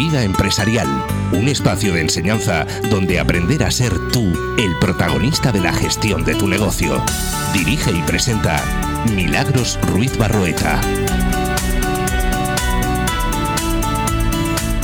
vida 0.00 0.22
empresarial, 0.22 0.88
un 1.32 1.46
espacio 1.46 1.92
de 1.92 2.00
enseñanza 2.00 2.66
donde 2.88 3.20
aprender 3.20 3.62
a 3.62 3.70
ser 3.70 3.92
tú 4.10 4.32
el 4.56 4.78
protagonista 4.80 5.52
de 5.52 5.60
la 5.60 5.74
gestión 5.74 6.24
de 6.24 6.34
tu 6.34 6.48
negocio. 6.48 7.04
Dirige 7.52 7.90
y 7.92 8.00
presenta 8.04 8.64
Milagros 9.14 9.78
Ruiz 9.92 10.16
Barroeta. 10.16 10.80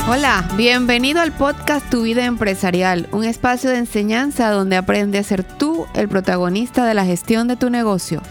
Hola, 0.07 0.47
bienvenido 0.55 1.19
al 1.19 1.31
podcast 1.31 1.89
Tu 1.89 2.03
vida 2.03 2.25
empresarial, 2.25 3.09
un 3.11 3.23
espacio 3.23 3.71
de 3.71 3.79
enseñanza 3.79 4.51
donde 4.51 4.75
aprende 4.75 5.17
a 5.17 5.23
ser 5.23 5.43
tú 5.43 5.87
el 5.95 6.09
protagonista 6.09 6.85
de 6.85 6.93
la 6.93 7.05
gestión 7.05 7.47
de 7.47 7.55
tu 7.55 7.71
negocio. 7.71 8.21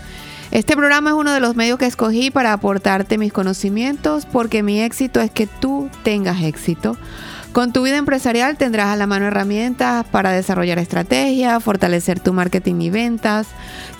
Este 0.50 0.76
programa 0.76 1.10
es 1.10 1.16
uno 1.16 1.32
de 1.32 1.40
los 1.40 1.56
medios 1.56 1.78
que 1.78 1.86
escogí 1.86 2.30
para 2.30 2.52
aportarte 2.52 3.18
mis 3.18 3.32
conocimientos 3.32 4.26
porque 4.26 4.62
mi 4.62 4.80
éxito 4.80 5.20
es 5.20 5.30
que 5.30 5.46
tú 5.46 5.90
tengas 6.02 6.42
éxito. 6.42 6.96
Con 7.52 7.72
tu 7.72 7.82
vida 7.82 7.96
empresarial 7.96 8.58
tendrás 8.58 8.88
a 8.88 8.96
la 8.96 9.06
mano 9.06 9.26
herramientas 9.26 10.04
para 10.10 10.30
desarrollar 10.30 10.78
estrategias, 10.78 11.64
fortalecer 11.64 12.20
tu 12.20 12.34
marketing 12.34 12.82
y 12.82 12.90
ventas, 12.90 13.46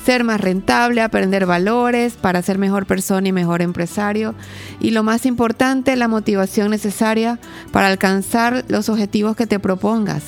ser 0.04 0.24
más 0.24 0.42
rentable, 0.42 1.00
aprender 1.00 1.46
valores 1.46 2.14
para 2.14 2.42
ser 2.42 2.58
mejor 2.58 2.84
persona 2.84 3.28
y 3.28 3.32
mejor 3.32 3.62
empresario. 3.62 4.34
Y 4.78 4.90
lo 4.90 5.02
más 5.02 5.24
importante, 5.24 5.96
la 5.96 6.06
motivación 6.06 6.70
necesaria 6.70 7.38
para 7.72 7.86
alcanzar 7.86 8.66
los 8.68 8.90
objetivos 8.90 9.36
que 9.36 9.46
te 9.46 9.58
propongas, 9.58 10.22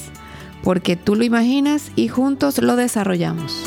porque 0.63 0.97
tú 0.97 1.15
lo 1.15 1.23
imaginas 1.23 1.93
y 1.97 2.09
juntos 2.09 2.57
lo 2.57 2.77
desarrollamos. 2.77 3.63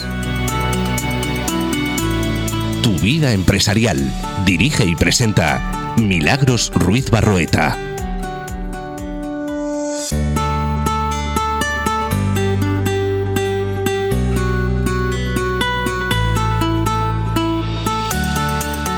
Tu 2.81 2.97
vida 2.97 3.31
empresarial. 3.31 3.99
Dirige 4.43 4.85
y 4.85 4.95
presenta 4.95 5.93
Milagros 5.97 6.71
Ruiz 6.73 7.11
Barroeta. 7.11 7.77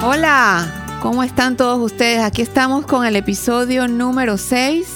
Hola, 0.01 0.97
¿cómo 1.01 1.23
están 1.23 1.57
todos 1.57 1.79
ustedes? 1.79 2.21
Aquí 2.21 2.41
estamos 2.41 2.85
con 2.85 3.05
el 3.05 3.17
episodio 3.17 3.89
número 3.89 4.37
6 4.37 4.87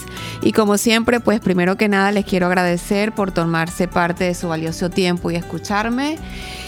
y 0.42 0.54
como 0.54 0.78
siempre, 0.78 1.20
pues 1.20 1.42
primero 1.42 1.76
que 1.76 1.90
nada 1.90 2.14
les 2.14 2.24
quiero 2.24 2.48
agradecer 2.48 3.12
por 3.12 3.34
tomarse 3.34 3.90
parte 3.90 4.24
de 4.24 4.34
su 4.34 4.48
valioso 4.48 4.90
tiempo 4.90 5.30
y 5.30 5.36
escucharme. 5.36 6.18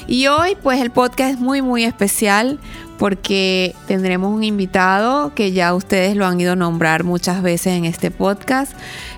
Y 0.09 0.25
hoy 0.25 0.57
pues 0.63 0.81
el 0.81 0.89
podcast 0.89 1.35
es 1.35 1.39
muy 1.39 1.61
muy 1.61 1.83
especial 1.83 2.57
porque 2.97 3.75
tendremos 3.85 4.33
un 4.33 4.43
invitado 4.43 5.35
que 5.35 5.51
ya 5.51 5.75
ustedes 5.75 6.15
lo 6.15 6.25
han 6.25 6.41
ido 6.41 6.53
a 6.53 6.55
nombrar 6.55 7.03
muchas 7.03 7.43
veces 7.43 7.73
en 7.73 7.85
este 7.85 8.09
podcast, 8.09 8.73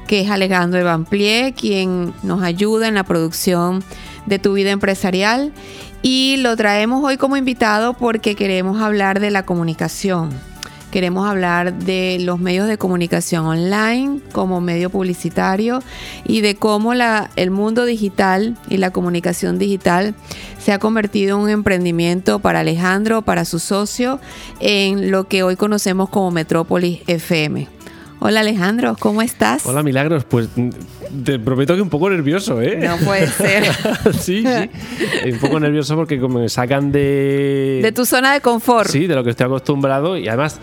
que 0.06 0.20
es 0.20 0.30
Alejandro 0.30 0.81
Evanplie, 0.81 1.53
quien 1.53 2.14
nos 2.23 2.44
ayuda 2.44 2.89
en 2.89 2.95
la 2.95 3.06
producción 3.06 3.81
de 4.25 4.38
tu 4.38 4.52
vida 4.52 4.72
empresarial 4.72 5.53
y 6.02 6.36
lo 6.39 6.58
traemos 6.58 7.02
hoy 7.05 7.16
como 7.16 7.38
invitado 7.38 7.94
porque 7.94 8.36
queremos 8.36 8.81
hablar 8.81 9.22
de 9.22 9.31
la 9.31 9.45
comunicación. 9.45 10.50
Queremos 10.92 11.25
hablar 11.25 11.73
de 11.73 12.17
los 12.20 12.38
medios 12.38 12.67
de 12.67 12.78
comunicación 12.78 13.45
online 13.45 14.20
como 14.34 14.59
medio 14.59 14.89
publicitario 14.89 15.81
y 16.25 16.42
de 16.42 16.56
cómo 16.56 16.94
la, 16.94 17.30
el 17.38 17.50
mundo 17.50 17.86
digital 17.86 18.58
y 18.67 18.75
la 18.75 18.92
comunicación 18.92 19.58
digital 19.58 20.16
se 20.59 20.73
ha 20.73 20.80
convertido 20.80 21.38
en 21.38 21.44
un 21.44 21.50
emprendimiento 21.50 22.39
para 22.39 22.59
Alejandro, 22.59 23.22
para 23.22 23.45
su 23.45 23.59
socio, 23.59 24.20
en 24.59 25.11
lo 25.11 25.30
que 25.30 25.44
hoy 25.44 25.56
conocemos 25.56 26.09
como 26.09 26.30
Metrópolis 26.30 27.00
FM. 27.08 27.70
Hola 28.23 28.42
Alejandro, 28.42 28.95
¿cómo 29.00 29.23
estás? 29.23 29.66
Hola 29.66 29.81
Milagros, 29.81 30.26
pues 30.26 30.48
mm, 30.55 30.70
te 31.23 31.39
prometo 31.39 31.73
que 31.73 31.81
un 31.81 31.89
poco 31.89 32.08
nervioso, 32.08 32.61
¿eh? 32.61 32.78
No 32.78 32.98
puede 32.98 33.26
ser. 33.26 33.64
sí, 34.20 34.44
sí. 34.45 35.30
Un 35.32 35.39
poco 35.39 35.60
nervioso 35.60 35.95
porque 35.95 36.20
como 36.20 36.39
me 36.39 36.48
sacan 36.48 36.92
de... 36.92 37.80
De 37.82 37.92
tu 37.92 38.05
zona 38.05 38.32
de 38.33 38.42
confort. 38.42 38.92
Sí, 38.92 39.08
de 39.08 39.15
lo 39.15 39.23
que 39.23 39.32
estoy 39.32 39.48
acostumbrado 39.48 40.17
y 40.17 40.27
además 40.27 40.60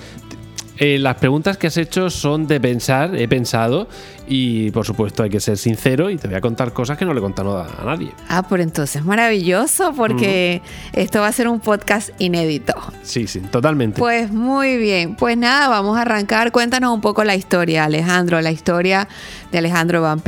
eh, 0.78 0.98
las 0.98 1.16
preguntas 1.16 1.56
que 1.56 1.66
has 1.66 1.76
hecho 1.76 2.10
son 2.10 2.46
de 2.46 2.60
pensar, 2.60 3.16
he 3.16 3.26
pensado, 3.28 3.88
y 4.28 4.70
por 4.70 4.84
supuesto 4.84 5.22
hay 5.22 5.30
que 5.30 5.40
ser 5.40 5.56
sincero 5.56 6.10
y 6.10 6.16
te 6.16 6.28
voy 6.28 6.36
a 6.36 6.40
contar 6.40 6.72
cosas 6.72 6.98
que 6.98 7.04
no 7.04 7.14
le 7.14 7.20
he 7.20 7.22
contado 7.22 7.58
a, 7.58 7.84
nadie. 7.84 8.12
Ah, 8.28 8.42
por 8.42 8.60
entonces 8.60 9.04
maravilloso 9.04 9.92
porque 9.96 10.60
esto 10.92 11.20
va 11.20 11.28
a 11.28 11.32
ser 11.32 11.48
un 11.48 11.60
podcast 11.60 12.10
inédito. 12.18 12.74
Sí, 13.02 13.26
sí, 13.26 13.40
totalmente. 13.40 13.98
Pues 13.98 14.30
muy 14.30 14.76
bien, 14.76 15.16
pues 15.16 15.36
nada, 15.36 15.68
vamos 15.68 15.96
a 15.96 16.02
arrancar. 16.02 16.52
Cuéntanos 16.52 16.92
un 16.92 17.00
poco 17.00 17.24
la 17.24 17.36
historia, 17.36 17.84
Alejandro, 17.84 18.40
la 18.40 18.50
historia 18.50 19.08
de 19.50 19.58
Alejandro 19.58 20.02
Van 20.02 20.22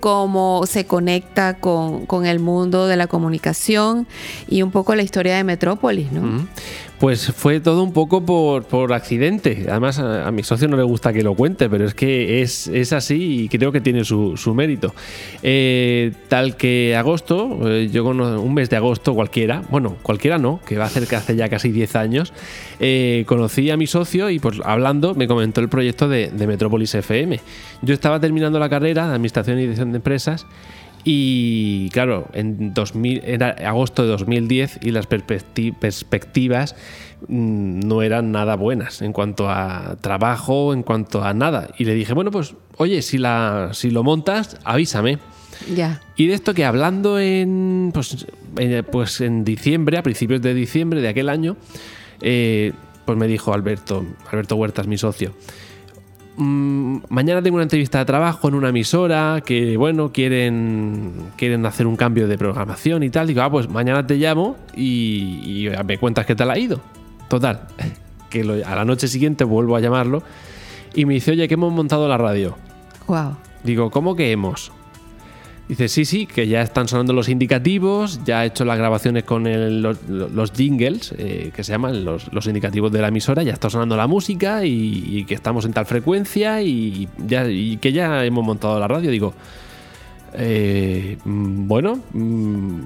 cómo 0.00 0.64
se 0.66 0.84
conecta 0.84 1.54
con, 1.54 2.04
con, 2.06 2.26
el 2.26 2.38
mundo 2.38 2.86
de 2.86 2.96
la 2.96 3.06
comunicación 3.06 4.06
y 4.46 4.62
un 4.62 4.70
poco 4.70 4.94
la 4.94 5.02
historia 5.02 5.36
de 5.36 5.44
Metrópolis, 5.44 6.12
¿no? 6.12 6.46
Pues 6.98 7.32
fue 7.32 7.60
todo 7.60 7.84
un 7.84 7.92
poco 7.92 8.26
por, 8.26 8.64
por 8.64 8.92
accidente. 8.92 9.66
Además, 9.70 10.00
a, 10.00 10.30
mi 10.32 10.42
socio 10.42 10.66
no 10.66 10.76
le 10.76 10.82
gusta 10.82 11.12
que 11.12 11.22
lo 11.22 11.34
cuente, 11.34 11.70
pero 11.70 11.86
es 11.86 11.94
que 11.94 12.42
es, 12.42 12.66
es 12.66 12.92
así 12.92 13.37
y 13.38 13.48
creo 13.48 13.72
que 13.72 13.80
tiene 13.80 14.04
su, 14.04 14.36
su 14.36 14.54
mérito. 14.54 14.94
Eh, 15.42 16.12
tal 16.28 16.56
que 16.56 16.96
agosto, 16.96 17.60
eh, 17.68 17.88
yo 17.92 18.04
con 18.04 18.20
un 18.20 18.54
mes 18.54 18.70
de 18.70 18.76
agosto 18.76 19.14
cualquiera, 19.14 19.62
bueno, 19.70 19.96
cualquiera 20.02 20.38
no, 20.38 20.60
que 20.66 20.76
va 20.76 20.86
a 20.86 20.88
ser 20.88 21.06
que 21.06 21.16
hace 21.16 21.36
ya 21.36 21.48
casi 21.48 21.70
10 21.70 21.96
años, 21.96 22.32
eh, 22.80 23.24
conocí 23.26 23.70
a 23.70 23.76
mi 23.76 23.86
socio 23.86 24.30
y 24.30 24.38
pues 24.38 24.60
hablando 24.64 25.14
me 25.14 25.28
comentó 25.28 25.60
el 25.60 25.68
proyecto 25.68 26.08
de, 26.08 26.30
de 26.30 26.46
Metrópolis 26.46 26.94
FM. 26.94 27.40
Yo 27.82 27.94
estaba 27.94 28.20
terminando 28.20 28.58
la 28.58 28.68
carrera 28.68 29.06
de 29.06 29.14
Administración 29.14 29.58
y 29.58 29.62
Dirección 29.62 29.92
de 29.92 29.96
Empresas 29.96 30.46
y 31.04 31.88
claro, 31.90 32.28
en 32.32 32.74
2000, 32.74 33.22
era 33.24 33.50
agosto 33.50 34.02
de 34.02 34.08
2010 34.08 34.80
y 34.82 34.90
las 34.90 35.06
perspectivas 35.06 36.74
mm, 37.28 37.80
no 37.80 38.02
eran 38.02 38.32
nada 38.32 38.56
buenas 38.56 39.02
en 39.02 39.12
cuanto 39.12 39.48
a 39.48 39.96
trabajo, 40.00 40.72
en 40.72 40.82
cuanto 40.82 41.22
a 41.22 41.34
nada. 41.34 41.70
Y 41.78 41.84
le 41.84 41.94
dije, 41.94 42.14
bueno, 42.14 42.30
pues 42.30 42.54
oye, 42.76 43.02
si, 43.02 43.18
la, 43.18 43.70
si 43.72 43.90
lo 43.90 44.02
montas, 44.02 44.58
avísame. 44.64 45.18
Ya. 45.74 46.00
Y 46.16 46.26
de 46.26 46.34
esto 46.34 46.54
que 46.54 46.64
hablando 46.64 47.18
en, 47.18 47.90
pues, 47.92 48.26
en, 48.56 48.84
pues 48.84 49.20
en 49.20 49.44
diciembre, 49.44 49.98
a 49.98 50.02
principios 50.02 50.40
de 50.40 50.54
diciembre 50.54 51.00
de 51.00 51.08
aquel 51.08 51.28
año, 51.28 51.56
eh, 52.20 52.72
pues 53.04 53.18
me 53.18 53.26
dijo 53.26 53.54
Alberto, 53.54 54.04
Alberto 54.30 54.56
Huertas, 54.56 54.86
mi 54.86 54.98
socio, 54.98 55.32
Mm, 56.38 56.98
mañana 57.08 57.42
tengo 57.42 57.56
una 57.56 57.64
entrevista 57.64 57.98
de 57.98 58.04
trabajo 58.04 58.46
en 58.46 58.54
una 58.54 58.68
emisora 58.68 59.42
que, 59.44 59.76
bueno, 59.76 60.12
quieren, 60.12 61.32
quieren 61.36 61.66
hacer 61.66 61.88
un 61.88 61.96
cambio 61.96 62.28
de 62.28 62.38
programación 62.38 63.02
y 63.02 63.10
tal. 63.10 63.26
Digo, 63.26 63.42
ah, 63.42 63.50
pues 63.50 63.68
mañana 63.68 64.06
te 64.06 64.14
llamo 64.14 64.56
y, 64.76 65.68
me 65.84 65.98
cuentas 65.98 66.26
qué 66.26 66.36
tal 66.36 66.50
ha 66.52 66.58
ido. 66.58 66.80
Total, 67.28 67.66
que 68.30 68.42
a 68.64 68.76
la 68.76 68.84
noche 68.84 69.08
siguiente 69.08 69.42
vuelvo 69.42 69.74
a 69.74 69.80
llamarlo 69.80 70.22
y 70.94 71.06
me 71.06 71.14
dice, 71.14 71.32
oye, 71.32 71.48
que 71.48 71.54
hemos 71.54 71.72
montado 71.72 72.06
la 72.06 72.16
radio. 72.16 72.56
Wow. 73.08 73.36
Digo, 73.64 73.90
¿cómo 73.90 74.14
que 74.14 74.30
hemos? 74.30 74.70
Dice, 75.68 75.88
sí, 75.88 76.06
sí, 76.06 76.26
que 76.26 76.48
ya 76.48 76.62
están 76.62 76.88
sonando 76.88 77.12
los 77.12 77.28
indicativos, 77.28 78.20
ya 78.24 78.40
ha 78.40 78.46
hecho 78.46 78.64
las 78.64 78.78
grabaciones 78.78 79.24
con 79.24 79.44
los, 79.44 80.52
jingles, 80.52 81.14
eh, 81.18 81.50
que 81.54 81.62
se 81.62 81.72
llaman 81.72 82.06
los, 82.06 82.46
indicativos 82.46 82.90
de 82.90 83.02
la 83.02 83.08
emisora, 83.08 83.42
ya 83.42 83.52
está 83.52 83.68
sonando 83.68 83.94
la 83.94 84.06
música 84.06 84.64
y, 84.64 85.26
que 85.26 85.34
estamos 85.34 85.66
en 85.66 85.74
tal 85.74 85.84
frecuencia 85.84 86.62
y, 86.62 87.06
ya, 87.18 87.44
que 87.44 87.92
ya 87.92 88.24
hemos 88.24 88.46
montado 88.46 88.80
la 88.80 88.88
radio. 88.88 89.10
Digo, 89.10 89.34
eh, 90.32 91.18
mm, 91.22 91.68
bueno, 91.68 92.00
mm, 92.14 92.80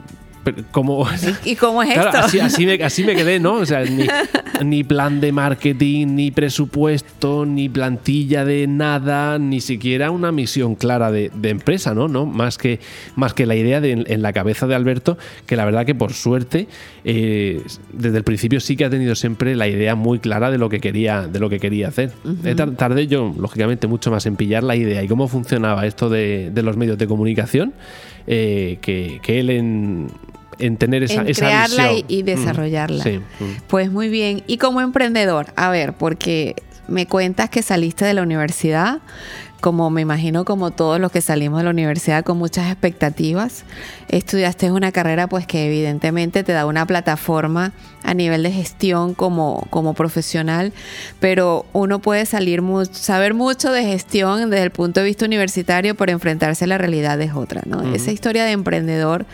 como, 0.70 1.06
¿Y 1.44 1.56
cómo 1.56 1.82
es 1.82 1.96
esto? 1.96 2.40
Así, 2.42 3.04
me, 3.04 3.14
quedé, 3.14 3.38
¿no? 3.38 3.54
O 3.54 3.66
sea, 3.66 3.84
ni, 4.64 4.84
plan 4.84 5.20
de 5.20 5.32
marketing, 5.32 6.08
ni 6.08 6.30
presupuesto, 6.30 7.46
ni 7.46 7.68
plantilla 7.68 8.44
de 8.44 8.66
nada, 8.66 9.38
ni 9.38 9.60
siquiera 9.60 10.10
una 10.10 10.32
misión 10.32 10.74
clara 10.74 11.10
de, 11.10 11.30
empresa, 11.42 11.94
¿no? 11.94 12.08
¿no? 12.08 12.26
Más, 12.26 12.58
que, 12.58 12.80
más 13.16 13.34
que 13.34 13.46
la 13.46 13.54
idea 13.56 13.80
en 13.82 14.22
la 14.22 14.32
cabeza 14.32 14.66
de 14.66 14.74
Alberto, 14.74 15.18
que 15.46 15.56
la 15.56 15.64
verdad 15.64 15.86
que 15.86 15.94
por 15.94 16.12
suerte, 16.12 16.68
eh, 17.04 17.62
desde 17.92 18.18
el 18.18 18.24
principio 18.24 18.60
sí 18.60 18.76
que 18.76 18.84
ha 18.84 18.90
tenido 18.90 19.14
siempre 19.14 19.56
la 19.56 19.66
idea 19.68 19.94
muy 19.94 20.18
clara 20.18 20.50
de 20.50 20.58
lo 20.58 20.68
que 20.68 20.80
quería, 20.80 21.26
de 21.26 21.40
lo 21.40 21.48
que 21.50 21.58
quería 21.58 21.88
hacer. 21.88 22.12
Tardé 22.76 23.06
yo, 23.06 23.34
lógicamente, 23.38 23.86
mucho 23.86 24.10
más 24.10 24.26
en 24.26 24.36
pillar 24.36 24.62
la 24.62 24.76
idea 24.76 25.02
y 25.02 25.08
cómo 25.08 25.28
funcionaba 25.28 25.86
esto 25.86 26.08
de, 26.08 26.52
los 26.54 26.76
medios 26.76 26.98
de 26.98 27.06
comunicación, 27.06 27.72
eh, 28.26 28.78
que, 28.80 29.20
que 29.22 29.40
él 29.40 29.50
en 29.50 30.08
en 30.58 30.76
tener 30.76 31.02
esa, 31.02 31.22
en 31.22 31.34
crearla 31.34 31.92
Y, 32.06 32.22
mm, 32.22 32.26
desarrollarla. 32.26 33.04
Pues 33.66 33.90
muy 33.90 34.08
bien. 34.08 34.42
Y 34.46 34.58
como 34.58 34.80
emprendedor, 34.80 35.52
a 35.56 35.70
ver, 35.70 35.92
porque 35.92 36.54
me 36.88 37.06
cuentas 37.06 37.50
que 37.50 37.62
saliste 37.62 38.04
de 38.04 38.14
la 38.14 38.22
universidad 38.22 39.00
como 39.62 39.90
me 39.90 40.00
imagino 40.00 40.44
como 40.44 40.72
todos 40.72 40.98
los 40.98 41.12
que 41.12 41.20
salimos 41.20 41.60
de 41.60 41.64
la 41.64 41.70
universidad 41.70 42.24
con 42.24 42.36
muchas 42.36 42.66
expectativas. 42.66 43.62
Estudiaste 44.08 44.72
una 44.72 44.90
carrera 44.90 45.28
pues 45.28 45.46
que 45.46 45.68
evidentemente 45.68 46.42
te 46.42 46.52
da 46.52 46.66
una 46.66 46.84
plataforma 46.84 47.72
a 48.02 48.12
nivel 48.12 48.42
de 48.42 48.50
gestión 48.50 49.14
como, 49.14 49.68
como 49.70 49.94
profesional, 49.94 50.72
pero 51.20 51.64
uno 51.72 52.00
puede 52.00 52.26
salir 52.26 52.60
saber 52.90 53.34
mucho 53.34 53.70
de 53.70 53.84
gestión 53.84 54.50
desde 54.50 54.64
el 54.64 54.72
punto 54.72 54.98
de 54.98 55.06
vista 55.06 55.26
universitario, 55.26 55.94
pero 55.94 56.10
enfrentarse 56.10 56.64
a 56.64 56.68
la 56.68 56.76
realidad 56.78 57.20
es 57.20 57.32
otra, 57.32 57.62
¿no? 57.64 57.94
Esa 57.94 58.10
historia 58.10 58.44
de 58.44 58.50
emprendedor 58.50 59.26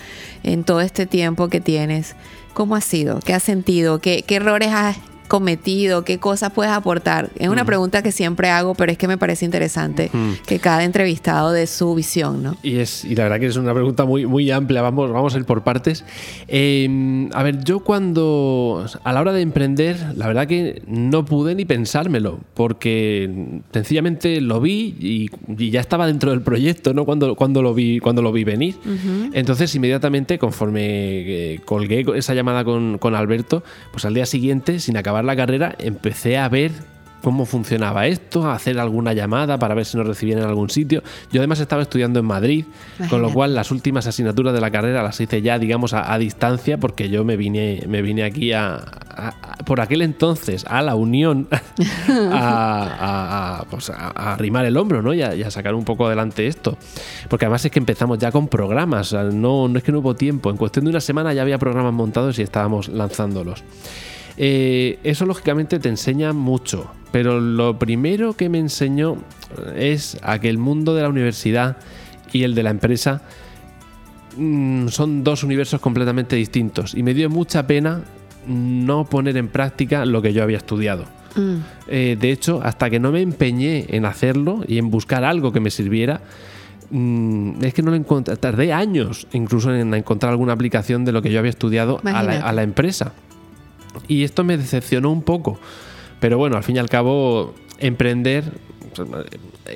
en 0.42 0.62
todo 0.62 0.82
este 0.82 1.06
tiempo 1.06 1.48
que 1.48 1.62
tienes, 1.62 2.16
¿cómo 2.52 2.76
ha 2.76 2.82
sido? 2.82 3.20
¿Qué 3.20 3.32
has 3.32 3.42
sentido? 3.42 3.98
¿Qué, 4.00 4.22
qué 4.26 4.36
errores 4.36 4.68
has 4.72 4.98
cometido? 5.28 6.04
¿Qué 6.04 6.18
cosas 6.18 6.52
puedes 6.52 6.72
aportar? 6.72 7.30
Es 7.36 7.48
una 7.48 7.64
pregunta 7.64 8.02
que 8.02 8.10
siempre 8.10 8.50
hago, 8.50 8.74
pero 8.74 8.90
es 8.90 8.98
que 8.98 9.06
me 9.06 9.18
parece 9.18 9.44
interesante 9.44 10.10
que 10.46 10.58
cada 10.58 10.84
entrevistado 10.84 11.52
dé 11.52 11.66
su 11.66 11.94
visión, 11.94 12.42
¿no? 12.42 12.56
Y, 12.62 12.78
es, 12.78 13.04
y 13.04 13.14
la 13.14 13.24
verdad 13.24 13.38
que 13.38 13.46
es 13.46 13.56
una 13.56 13.74
pregunta 13.74 14.04
muy, 14.04 14.26
muy 14.26 14.50
amplia, 14.50 14.82
vamos, 14.82 15.12
vamos 15.12 15.34
a 15.34 15.38
ir 15.38 15.44
por 15.44 15.62
partes. 15.62 16.04
Em, 16.48 17.30
a 17.32 17.42
ver, 17.42 17.62
yo 17.62 17.80
cuando, 17.80 18.86
a 19.04 19.12
la 19.12 19.20
hora 19.20 19.32
de 19.32 19.42
emprender, 19.42 19.96
la 20.16 20.26
verdad 20.26 20.46
que 20.46 20.82
no 20.86 21.24
pude 21.24 21.54
ni 21.54 21.64
pensármelo, 21.64 22.40
porque 22.54 23.60
sencillamente 23.72 24.40
lo 24.40 24.60
vi 24.60 24.96
y, 24.98 25.70
ya 25.70 25.80
estaba 25.80 26.06
dentro 26.06 26.30
del 26.30 26.40
proyecto, 26.40 26.94
¿no? 26.94 27.04
Cuando, 27.04 27.34
cuando, 27.36 27.62
lo, 27.62 27.74
vi, 27.74 28.00
cuando 28.00 28.22
lo 28.22 28.32
vi 28.32 28.44
venir. 28.44 28.76
Entonces, 29.32 29.74
inmediatamente, 29.74 30.38
conforme 30.38 30.80
eh, 30.80 31.60
colgué 31.64 32.04
esa 32.16 32.34
llamada 32.34 32.64
con, 32.64 32.98
con 32.98 33.14
Alberto, 33.14 33.62
pues 33.92 34.04
al 34.04 34.14
día 34.14 34.24
siguiente, 34.26 34.80
sin 34.80 34.96
acabar 34.96 35.17
la 35.22 35.36
carrera 35.36 35.74
empecé 35.78 36.38
a 36.38 36.48
ver 36.48 36.72
cómo 37.22 37.46
funcionaba 37.46 38.06
esto, 38.06 38.46
a 38.46 38.54
hacer 38.54 38.78
alguna 38.78 39.12
llamada 39.12 39.58
para 39.58 39.74
ver 39.74 39.84
si 39.84 39.96
nos 39.96 40.06
recibían 40.06 40.38
en 40.38 40.44
algún 40.44 40.70
sitio. 40.70 41.02
Yo 41.32 41.40
además 41.40 41.60
estaba 41.60 41.82
estudiando 41.82 42.20
en 42.20 42.26
Madrid, 42.26 42.64
con 43.10 43.22
lo 43.22 43.32
cual 43.32 43.54
las 43.54 43.70
últimas 43.70 44.06
asignaturas 44.06 44.54
de 44.54 44.60
la 44.60 44.70
carrera 44.70 45.02
las 45.02 45.20
hice 45.20 45.42
ya, 45.42 45.58
digamos, 45.58 45.92
a, 45.94 46.16
distancia, 46.18 46.78
porque 46.78 47.08
yo 47.08 47.24
me 47.24 47.36
vine, 47.36 47.82
me 47.88 48.02
vine 48.02 48.24
aquí 48.24 48.52
a, 48.52 48.84
por 49.64 49.80
aquel 49.80 50.02
entonces 50.02 50.64
a 50.66 50.82
la 50.82 50.94
Unión 50.94 51.48
a, 52.08 53.64
pues 53.70 53.90
arrimar 53.90 54.64
el 54.66 54.76
hombro, 54.76 55.02
¿no? 55.02 55.12
Y, 55.14 55.22
a, 55.22 55.50
sacar 55.50 55.74
un 55.74 55.84
poco 55.84 56.06
adelante 56.06 56.46
esto. 56.46 56.76
Porque 57.28 57.46
además 57.46 57.64
es 57.64 57.70
que 57.70 57.78
empezamos 57.78 58.18
ya 58.18 58.30
con 58.30 58.48
programas, 58.48 59.12
no, 59.12 59.68
no 59.68 59.78
es 59.78 59.84
que 59.84 59.92
no 59.92 59.98
hubo 59.98 60.14
tiempo, 60.14 60.50
en 60.50 60.56
cuestión 60.56 60.84
de 60.84 60.90
una 60.90 61.00
semana 61.00 61.32
ya 61.32 61.42
había 61.42 61.58
programas 61.58 61.92
montados 61.92 62.38
y 62.38 62.42
estábamos 62.42 62.88
lanzándolos. 62.88 63.64
Eh, 64.40 65.00
eso 65.02 65.26
lógicamente 65.26 65.78
te 65.80 65.88
enseña 65.88 66.32
mucho, 66.32 66.90
pero 67.10 67.40
lo 67.40 67.78
primero 67.78 68.34
que 68.34 68.48
me 68.48 68.58
enseñó 68.58 69.16
es 69.76 70.16
a 70.22 70.38
que 70.38 70.48
el 70.48 70.58
mundo 70.58 70.94
de 70.94 71.02
la 71.02 71.08
universidad 71.08 71.76
y 72.32 72.44
el 72.44 72.54
de 72.54 72.62
la 72.62 72.70
empresa 72.70 73.22
mm, 74.36 74.88
son 74.88 75.24
dos 75.24 75.42
universos 75.42 75.80
completamente 75.80 76.36
distintos 76.36 76.94
y 76.94 77.02
me 77.02 77.14
dio 77.14 77.28
mucha 77.28 77.66
pena 77.66 78.02
no 78.46 79.04
poner 79.04 79.36
en 79.36 79.48
práctica 79.48 80.06
lo 80.06 80.22
que 80.22 80.32
yo 80.32 80.42
había 80.42 80.56
estudiado. 80.56 81.04
Mm. 81.34 81.56
Eh, 81.88 82.16
de 82.18 82.32
hecho, 82.32 82.60
hasta 82.62 82.90
que 82.90 82.98
no 82.98 83.12
me 83.12 83.20
empeñé 83.20 83.86
en 83.88 84.04
hacerlo 84.04 84.64
y 84.66 84.78
en 84.78 84.90
buscar 84.90 85.24
algo 85.24 85.52
que 85.52 85.60
me 85.60 85.70
sirviera, 85.70 86.20
mm, 86.90 87.64
es 87.64 87.74
que 87.74 87.82
no 87.82 87.90
lo 87.90 87.96
encontré. 87.96 88.36
Tardé 88.36 88.72
años 88.72 89.26
incluso 89.32 89.74
en 89.74 89.92
encontrar 89.94 90.30
alguna 90.30 90.52
aplicación 90.52 91.04
de 91.04 91.12
lo 91.12 91.22
que 91.22 91.30
yo 91.30 91.38
había 91.38 91.50
estudiado 91.50 92.00
a 92.04 92.52
la, 92.52 92.62
empresa. 92.62 93.12
Y 94.06 94.24
esto 94.24 94.44
me 94.44 94.56
decepcionó 94.56 95.10
un 95.10 95.22
poco. 95.22 95.58
Pero 96.20 96.38
bueno, 96.38 96.56
al 96.56 96.64
fin 96.64 96.76
y 96.76 96.78
al 96.78 96.88
cabo, 96.88 97.54
emprender 97.78 98.44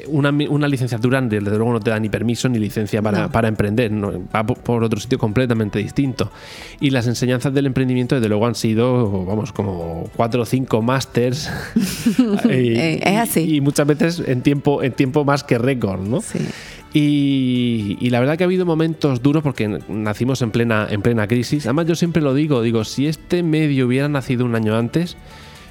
una, 0.08 0.30
una, 0.30 0.68
licenciatura 0.68 1.20
desde 1.20 1.50
luego 1.50 1.72
no 1.72 1.80
te 1.80 1.90
da 1.90 2.00
ni 2.00 2.08
permiso 2.08 2.48
ni 2.48 2.58
licencia 2.58 3.02
para, 3.02 3.48
emprender, 3.48 3.92
va 4.34 4.46
por 4.46 4.84
otro 4.84 4.98
sitio 4.98 5.18
completamente 5.18 5.78
distinto. 5.78 6.30
Y 6.80 6.90
las 6.90 7.06
enseñanzas 7.06 7.52
del 7.54 7.66
emprendimiento 7.66 8.14
desde 8.14 8.28
luego 8.28 8.46
han 8.46 8.54
sido, 8.54 9.24
vamos, 9.24 9.52
como 9.52 10.08
cuatro 10.16 10.42
o 10.42 10.46
cinco 10.46 10.82
másters. 10.82 11.50
Es 12.48 13.18
así. 13.18 13.56
Y, 13.56 13.60
muchas 13.60 13.86
veces 13.86 14.22
en 14.26 14.42
tiempo, 14.42 14.82
en 14.82 14.92
tiempo 14.92 15.24
más 15.24 15.44
que 15.44 15.58
récord, 15.58 16.00
¿no? 16.00 16.20
Sí. 16.20 16.38
Y, 16.94 18.10
la 18.10 18.20
verdad 18.20 18.36
que 18.36 18.44
ha 18.44 18.46
habido 18.46 18.66
momentos 18.66 19.22
duros 19.22 19.42
porque 19.42 19.80
nacimos 19.88 20.42
en 20.42 20.50
plena, 20.50 20.86
en 20.90 21.00
plena 21.00 21.26
crisis. 21.26 21.64
Además, 21.66 21.86
yo 21.86 21.94
siempre 21.94 22.22
lo 22.22 22.34
digo, 22.34 22.60
digo, 22.62 22.84
si 22.84 23.06
este 23.06 23.42
medio 23.42 23.86
hubiera 23.86 24.08
nacido 24.08 24.44
un 24.44 24.54
año 24.54 24.76
antes, 24.76 25.16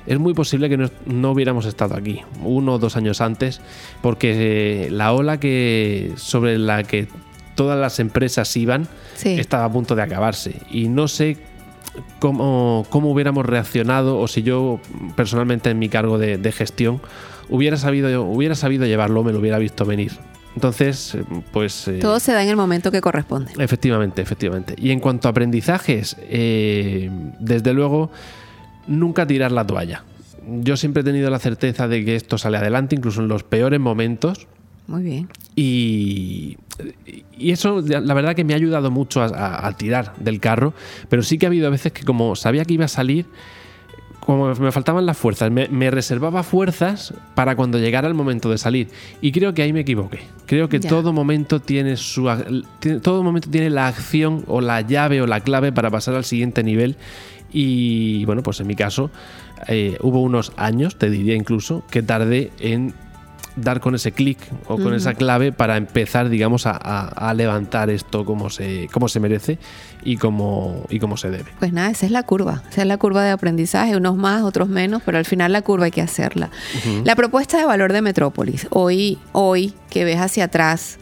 es 0.07 0.17
muy 0.17 0.33
posible 0.33 0.67
que 0.67 0.77
no, 0.77 1.31
hubiéramos 1.31 1.65
estado 1.65 1.95
aquí, 1.95 2.21
uno 2.43 2.73
o 2.73 2.79
dos 2.79 2.97
años 2.97 3.21
antes, 3.21 3.61
porque 4.01 4.85
eh, 4.85 4.89
la 4.89 5.13
ola 5.13 5.39
que 5.39 6.13
sobre 6.15 6.57
la 6.57 6.83
que 6.83 7.07
todas 7.53 7.79
las 7.79 7.99
empresas 7.99 8.55
iban 8.57 8.87
estaba 9.23 9.65
a 9.65 9.71
punto 9.71 9.95
de 9.95 10.01
acabarse. 10.01 10.55
Y 10.71 10.89
no 10.89 11.07
sé 11.07 11.37
cómo, 12.17 12.87
cómo 12.89 13.11
hubiéramos 13.11 13.45
reaccionado 13.45 14.17
o 14.17 14.27
si 14.27 14.41
yo 14.41 14.79
personalmente 15.15 15.69
en 15.69 15.77
mi 15.77 15.87
cargo 15.87 16.17
de, 16.17 16.39
de 16.39 16.51
gestión 16.51 16.99
hubiera 17.49 17.77
sabido, 17.77 18.23
hubiera 18.23 18.55
sabido 18.55 18.87
llevarlo, 18.87 19.23
me 19.23 19.33
lo 19.33 19.39
hubiera 19.39 19.59
visto 19.59 19.85
venir. 19.85 20.13
Entonces, 20.55 21.17
pues... 21.51 21.87
Eh, 21.87 21.99
Todo 21.99 22.19
se 22.19 22.33
da 22.33 22.43
en 22.43 22.49
el 22.49 22.55
momento 22.57 22.91
que 22.91 23.01
corresponde. 23.01 23.51
Efectivamente, 23.57 24.21
efectivamente. 24.21 24.75
Y 24.77 24.91
en 24.91 24.99
cuanto 24.99 25.27
a 25.27 25.31
aprendizajes, 25.31 26.17
eh, 26.19 27.09
desde 27.39 27.73
luego, 27.73 28.11
nunca 28.87 29.25
tirar 29.25 29.51
la 29.51 29.65
toalla. 29.65 30.03
Yo 30.45 30.75
siempre 30.75 31.01
he 31.01 31.03
tenido 31.03 31.29
la 31.29 31.39
certeza 31.39 31.87
de 31.87 32.03
que 32.03 32.15
esto 32.15 32.37
sale 32.37 32.57
adelante, 32.57 32.95
incluso 32.95 33.21
en 33.21 33.27
los 33.27 33.43
peores 33.43 33.79
momentos. 33.79 34.47
Muy 34.87 35.03
bien. 35.03 35.29
Y, 35.55 36.57
y 37.37 37.51
eso, 37.51 37.81
la 37.81 38.13
verdad, 38.13 38.35
que 38.35 38.43
me 38.43 38.53
ha 38.53 38.57
ayudado 38.57 38.91
mucho 38.91 39.21
a 39.21 39.71
tirar 39.77 40.13
del 40.17 40.39
carro, 40.39 40.73
pero 41.07 41.23
sí 41.23 41.37
que 41.37 41.45
ha 41.45 41.49
habido 41.49 41.71
veces 41.71 41.93
que 41.93 42.03
como 42.03 42.35
sabía 42.35 42.65
que 42.65 42.73
iba 42.73 42.85
a 42.85 42.89
salir 42.89 43.25
como 44.21 44.53
me 44.53 44.71
faltaban 44.71 45.05
las 45.05 45.17
fuerzas, 45.17 45.51
me, 45.51 45.91
reservaba 45.91 46.43
fuerzas 46.43 47.13
para 47.33 47.55
cuando 47.55 47.79
llegara 47.79 48.07
el 48.07 48.13
momento 48.13 48.51
de 48.51 48.57
salir. 48.57 48.87
Y 49.19 49.31
creo 49.31 49.53
que 49.53 49.63
ahí 49.63 49.73
me 49.73 49.81
equivoqué. 49.81 50.19
Creo 50.45 50.69
que 50.69 50.79
todo 50.79 51.11
momento 51.11 51.59
tiene 51.59 51.97
su 51.97 52.29
todo 53.01 53.23
momento 53.23 53.49
tiene 53.49 53.69
la 53.69 53.87
acción 53.87 54.43
o 54.47 54.61
la 54.61 54.81
llave 54.81 55.21
o 55.21 55.27
la 55.27 55.39
clave 55.39 55.71
para 55.71 55.89
pasar 55.89 56.15
al 56.15 56.23
siguiente 56.23 56.63
nivel. 56.63 56.97
Y 57.51 58.23
bueno, 58.25 58.43
pues 58.43 58.59
en 58.59 58.67
mi 58.67 58.75
caso 58.75 59.09
eh, 59.67 59.97
hubo 60.01 60.21
unos 60.21 60.53
años, 60.55 60.97
te 60.97 61.09
diría 61.09 61.35
incluso, 61.35 61.83
que 61.89 62.03
tardé 62.03 62.51
en 62.59 62.93
dar 63.55 63.79
con 63.79 63.95
ese 63.95 64.11
clic 64.11 64.37
o 64.67 64.77
con 64.77 64.93
esa 64.93 65.13
clave 65.13 65.51
para 65.51 65.77
empezar, 65.77 66.29
digamos, 66.29 66.63
a, 66.65 67.33
levantar 67.35 67.89
esto 67.89 68.25
como 68.25 68.49
se, 68.49 68.89
como 68.91 69.07
se 69.07 69.19
merece 69.19 69.57
y 70.03 70.17
como, 70.17 70.85
y 70.89 70.99
como 70.99 71.17
se 71.17 71.29
debe. 71.29 71.51
Pues 71.59 71.73
nada, 71.73 71.89
esa 71.89 72.05
es 72.05 72.11
la 72.11 72.23
curva, 72.23 72.63
esa 72.69 72.81
es 72.81 72.87
la 72.87 72.97
curva 72.97 73.23
de 73.23 73.31
aprendizaje, 73.31 73.95
unos 73.95 74.17
más, 74.17 74.43
otros 74.43 74.67
menos, 74.67 75.01
pero 75.05 75.17
al 75.17 75.25
final 75.25 75.51
la 75.51 75.61
curva 75.61 75.85
hay 75.85 75.91
que 75.91 76.01
hacerla. 76.01 76.49
La 77.03 77.15
propuesta 77.15 77.57
de 77.57 77.65
valor 77.65 77.93
de 77.93 78.01
Metrópolis, 78.01 78.67
hoy, 78.69 79.17
hoy 79.31 79.73
que 79.89 80.03
ves 80.03 80.19
hacia 80.19 80.45
atrás, 80.45 80.97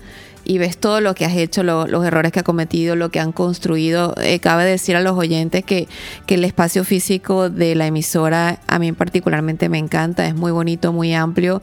y 0.50 0.58
ves 0.58 0.79
todo 0.79 1.00
lo 1.00 1.13
que 1.13 1.25
has 1.25 1.36
hecho, 1.38 1.62
los 1.62 2.03
errores 2.03 2.32
que 2.32 2.39
ha 2.39 2.44
cometido, 2.44 2.96
lo 2.96 3.10
que 3.12 3.20
han 3.20 3.32
construido. 3.32 4.15
Eh, 4.20 4.39
cabe 4.39 4.65
decir 4.65 4.96
a 4.96 5.00
los 5.00 5.15
oyentes 5.15 5.63
que, 5.63 5.88
que, 6.25 6.34
el 6.34 6.44
espacio 6.44 6.84
físico 6.84 7.51
de 7.51 7.75
la 7.75 7.86
emisora 7.86 8.60
a 8.65 8.79
mí 8.79 8.91
particularmente 8.91 9.70
me 9.70 9.77
encanta, 9.77 10.25
es 10.25 10.34
muy 10.34 10.51
bonito, 10.51 10.91
muy 10.91 11.13
amplio. 11.13 11.62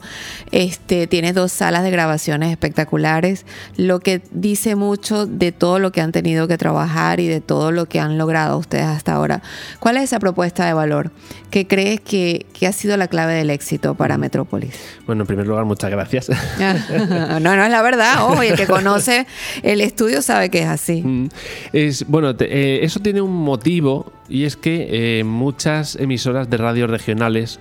Este, 0.53 1.05
tienes 1.05 1.35
dos 1.35 1.51
salas 1.51 1.83
de 1.83 1.91
grabaciones 1.91 2.49
espectaculares, 2.49 3.45
lo 3.75 3.99
que 3.99 4.21
dice 4.31 4.77
mucho 4.77 5.25
de 5.25 5.51
todo 5.51 5.79
lo 5.79 5.91
que 5.91 5.99
han 5.99 6.13
tenido 6.13 6.47
que 6.47 6.57
trabajar 6.57 7.19
y 7.19 7.27
de 7.27 7.41
todo 7.41 7.73
lo 7.73 7.87
que 7.87 7.99
han 7.99 8.17
logrado 8.17 8.57
ustedes 8.57 8.85
hasta 8.85 9.15
ahora. 9.15 9.41
¿Cuál 9.81 9.97
es 9.97 10.03
esa 10.03 10.19
propuesta 10.19 10.65
de 10.65 10.71
valor? 10.71 11.11
¿Qué 11.49 11.67
crees 11.67 11.99
que, 11.99 12.45
que 12.53 12.67
ha 12.67 12.71
sido 12.71 12.95
la 12.95 13.09
clave 13.09 13.33
del 13.33 13.49
éxito 13.49 13.95
para 13.95 14.17
Metrópolis? 14.17 14.75
Bueno, 15.05 15.23
en 15.23 15.27
primer 15.27 15.45
lugar, 15.45 15.65
muchas 15.65 15.91
gracias. 15.91 16.29
no, 16.59 17.39
no 17.39 17.63
es 17.65 17.71
la 17.71 17.81
verdad. 17.81 18.23
Ojo, 18.23 18.41
el 18.41 18.55
que 18.55 18.67
conoce 18.77 19.27
el 19.63 19.81
estudio 19.81 20.21
sabe 20.21 20.49
que 20.49 20.59
es 20.61 20.67
así. 20.67 21.01
Mm. 21.03 21.29
Es, 21.73 22.07
bueno, 22.07 22.33
eh, 22.39 22.79
eso 22.81 22.99
tiene 22.99 23.21
un 23.21 23.35
motivo 23.35 24.11
y 24.29 24.43
es 24.43 24.55
que 24.55 25.19
eh, 25.19 25.23
muchas 25.23 25.95
emisoras 25.95 26.49
de 26.49 26.57
radio 26.57 26.87
regionales, 26.87 27.59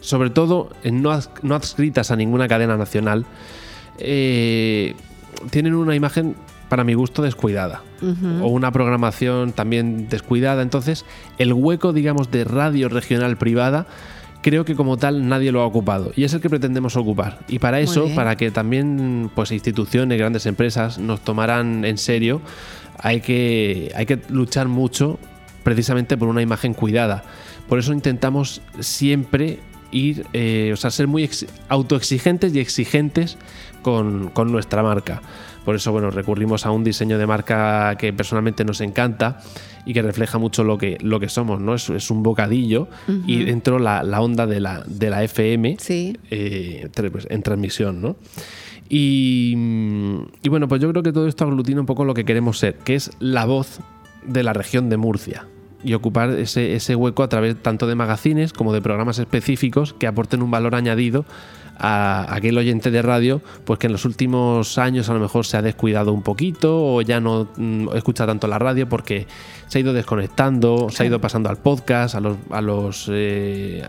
sobre 0.00 0.30
todo 0.30 0.70
no, 0.84 1.18
no 1.42 1.54
adscritas 1.54 2.10
a 2.10 2.16
ninguna 2.16 2.48
cadena 2.48 2.76
nacional, 2.76 3.26
eh, 3.98 4.94
tienen 5.50 5.74
una 5.74 5.94
imagen 5.94 6.36
para 6.68 6.84
mi 6.84 6.94
gusto 6.94 7.22
descuidada 7.22 7.82
o 8.00 8.46
una 8.46 8.70
programación 8.70 9.52
también 9.52 10.08
descuidada. 10.08 10.62
Entonces, 10.62 11.04
el 11.38 11.52
hueco, 11.52 11.92
digamos, 11.92 12.30
de 12.30 12.44
radio 12.44 12.88
regional 12.88 13.36
privada 13.36 13.86
creo 14.42 14.64
que 14.64 14.74
como 14.74 14.96
tal 14.96 15.28
nadie 15.28 15.52
lo 15.52 15.60
ha 15.60 15.66
ocupado 15.66 16.12
y 16.16 16.24
es 16.24 16.32
el 16.34 16.40
que 16.40 16.50
pretendemos 16.50 16.96
ocupar. 16.96 17.40
Y 17.48 17.58
para 17.58 17.80
eso, 17.80 18.08
para 18.14 18.36
que 18.36 18.50
también 18.50 19.30
pues 19.34 19.52
instituciones, 19.52 20.18
grandes 20.18 20.46
empresas 20.46 20.98
nos 20.98 21.20
tomaran 21.20 21.84
en 21.84 21.98
serio, 21.98 22.40
hay 22.98 23.20
que, 23.20 23.92
hay 23.94 24.06
que 24.06 24.20
luchar 24.28 24.68
mucho 24.68 25.18
precisamente 25.62 26.16
por 26.16 26.28
una 26.28 26.42
imagen 26.42 26.74
cuidada. 26.74 27.24
Por 27.68 27.78
eso 27.78 27.92
intentamos 27.92 28.62
siempre 28.80 29.60
ir, 29.90 30.26
eh, 30.32 30.70
o 30.72 30.76
sea, 30.76 30.90
ser 30.90 31.06
muy 31.06 31.28
autoexigentes 31.68 32.54
y 32.54 32.60
exigentes 32.60 33.36
con, 33.82 34.32
nuestra 34.46 34.82
marca. 34.82 35.22
Por 35.70 35.76
eso, 35.76 35.92
bueno, 35.92 36.10
recurrimos 36.10 36.66
a 36.66 36.72
un 36.72 36.82
diseño 36.82 37.16
de 37.16 37.28
marca 37.28 37.94
que 37.96 38.12
personalmente 38.12 38.64
nos 38.64 38.80
encanta 38.80 39.38
y 39.86 39.94
que 39.94 40.02
refleja 40.02 40.36
mucho 40.36 40.64
lo 40.64 40.76
que, 40.78 40.98
lo 41.00 41.20
que 41.20 41.28
somos, 41.28 41.60
¿no? 41.60 41.76
Es, 41.76 42.10
un 42.10 42.24
bocadillo 42.24 42.88
y 43.24 43.44
dentro 43.44 43.78
la, 43.78 44.02
la, 44.02 44.20
onda 44.20 44.48
de 44.48 44.58
la, 44.58 44.82
de 44.84 45.10
la 45.10 45.22
FM 45.22 45.76
eh, 45.88 46.88
pues, 47.12 47.28
en 47.30 47.42
transmisión, 47.44 48.02
¿no? 48.02 48.16
Y, 48.88 49.54
y, 50.42 50.48
bueno, 50.48 50.66
pues 50.66 50.82
yo 50.82 50.90
creo 50.90 51.04
que 51.04 51.12
todo 51.12 51.28
esto 51.28 51.44
aglutina 51.44 51.78
un 51.78 51.86
poco 51.86 52.04
lo 52.04 52.14
que 52.14 52.24
queremos 52.24 52.58
ser, 52.58 52.74
que 52.78 52.96
es 52.96 53.12
la 53.20 53.44
voz 53.44 53.78
de 54.26 54.42
la 54.42 54.52
región 54.52 54.88
de 54.88 54.96
Murcia 54.96 55.46
y 55.84 55.94
ocupar 55.94 56.30
ese, 56.30 56.74
ese 56.74 56.96
hueco 56.96 57.22
a 57.22 57.28
través 57.28 57.62
tanto 57.62 57.86
de 57.86 57.94
magazines 57.94 58.52
como 58.52 58.72
de 58.72 58.82
programas 58.82 59.20
específicos 59.20 59.94
que 59.94 60.08
aporten 60.08 60.42
un 60.42 60.50
valor 60.50 60.74
añadido 60.74 61.24
a 61.80 62.34
aquel 62.34 62.58
oyente 62.58 62.90
de 62.90 63.00
radio, 63.00 63.40
pues 63.64 63.78
que 63.78 63.86
en 63.86 63.92
los 63.92 64.04
últimos 64.04 64.76
años 64.78 65.08
a 65.08 65.14
lo 65.14 65.20
mejor 65.20 65.46
se 65.46 65.56
ha 65.56 65.62
descuidado 65.62 66.12
un 66.12 66.22
poquito 66.22 66.76
o 66.78 67.00
ya 67.02 67.20
no 67.20 67.48
mm, 67.56 67.88
escucha 67.96 68.26
tanto 68.26 68.46
la 68.46 68.58
radio 68.58 68.88
porque 68.88 69.26
se 69.66 69.78
ha 69.78 69.80
ido 69.80 69.92
desconectando, 69.92 70.88
se 70.90 71.02
ha 71.02 71.06
ido 71.06 71.20
pasando 71.20 71.48
al 71.48 71.56
podcast, 71.56 72.14
a 72.14 72.20
los, 72.20 72.36
a 72.50 72.60
los 72.60 73.08
eh, 73.10 73.82